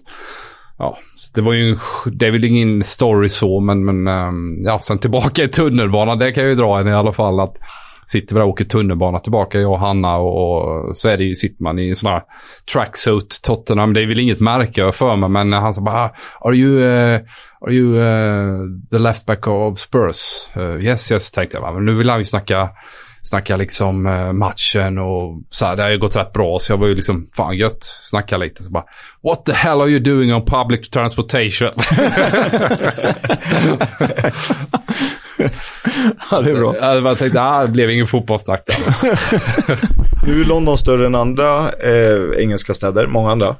[0.78, 0.97] ja,
[1.34, 4.99] det var ju en, det är väl ingen story så, men, men ehm, ja, sen
[4.99, 6.19] tillbaka i tunnelbanan.
[6.19, 7.39] Det kan jag ju dra en i alla fall.
[7.39, 7.57] att
[8.07, 11.24] Sitter vi där och åker tunnelbana tillbaka, jag och Hanna och, och så är det
[11.24, 12.21] ju, sitter man i en sån här
[12.74, 13.93] tracksuit Tottenham.
[13.93, 17.19] Det är väl inget märke för mig, men han sa bara, ah, are you, uh,
[17.61, 18.59] are you uh,
[18.91, 20.47] the left back of Spurs?
[20.57, 21.74] Uh, yes, yes, tänkte jag.
[21.74, 22.69] Men nu vill han ju snacka,
[23.24, 26.59] snacka liksom eh, matchen och så här, det har ju gått rätt bra.
[26.59, 28.63] Så jag var ju liksom, fan gött, snacka lite.
[28.63, 28.84] Så bara,
[29.24, 31.69] what the hell are you doing on public transportation?
[36.32, 36.76] ja, det är bra.
[36.82, 38.78] jag bara tänkte, ah, det blev ingen fotbollssnack där.
[40.28, 43.55] Nu är London större än andra eh, engelska städer, många andra.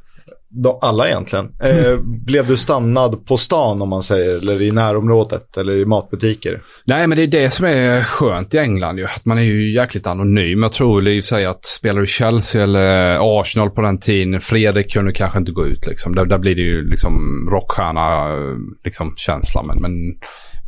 [0.56, 1.46] De, alla egentligen.
[1.46, 6.62] Eh, blev du stannad på stan om man säger, eller i närområdet, eller i matbutiker?
[6.86, 9.06] Nej, men det är det som är skönt i England ju.
[9.06, 10.64] Att man är ju jäkligt anonym.
[10.64, 14.42] Jag tror i och för sig att spelar du Chelsea eller Arsenal på den tiden,
[14.42, 16.16] Fredrik kunde kanske inte gå ut liksom.
[16.16, 19.64] Där, där blir det ju liksom rockstjärna eh, liksom, känsla.
[19.64, 19.92] Men, men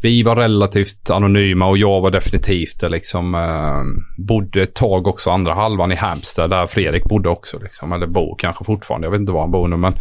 [0.06, 3.36] vi var relativt anonyma och jag var definitivt det liksom.
[3.36, 3.82] Eh,
[4.18, 7.91] bodde ett tag också andra halvan i Hampstead där Fredrik bodde också liksom.
[7.93, 9.08] Eller bor kanske fortfarande.
[9.08, 9.93] Jag vet inte var han bor nu men.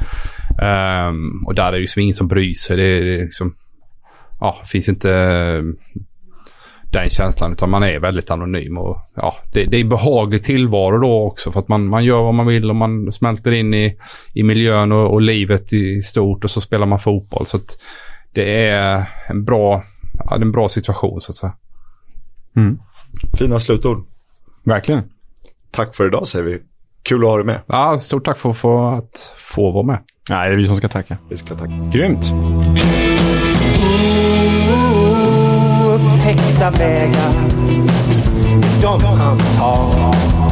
[0.63, 1.13] Eh,
[1.47, 2.77] och där är det ju liksom ingen som bryr sig.
[2.77, 3.55] Det, är- det liksom
[4.41, 5.63] ja, finns inte eh,
[6.93, 10.99] den känslan utan man är väldigt anonym och ja, det, det är en behaglig tillvaro
[10.99, 13.97] då också för att man, man gör vad man vill och man smälter in i,
[14.35, 17.79] i miljön och, och livet i stort och så spelar man fotboll så att
[18.35, 19.83] det är en bra,
[20.19, 21.53] ja, det är en bra situation så att säga.
[23.39, 24.07] Fina slutord.
[24.65, 25.03] Verkligen.
[25.71, 26.63] Tack för idag säger vi.
[27.03, 27.61] Kul att ha dig med.
[27.67, 29.99] Ja, stort tack för, för att få vara med.
[30.31, 31.17] Nej, det är vi som ska tacka.
[31.29, 31.73] Vi ska tacka.
[31.93, 32.33] Grymt.
[35.95, 37.35] upptäckta vägar
[38.83, 40.44] de han tar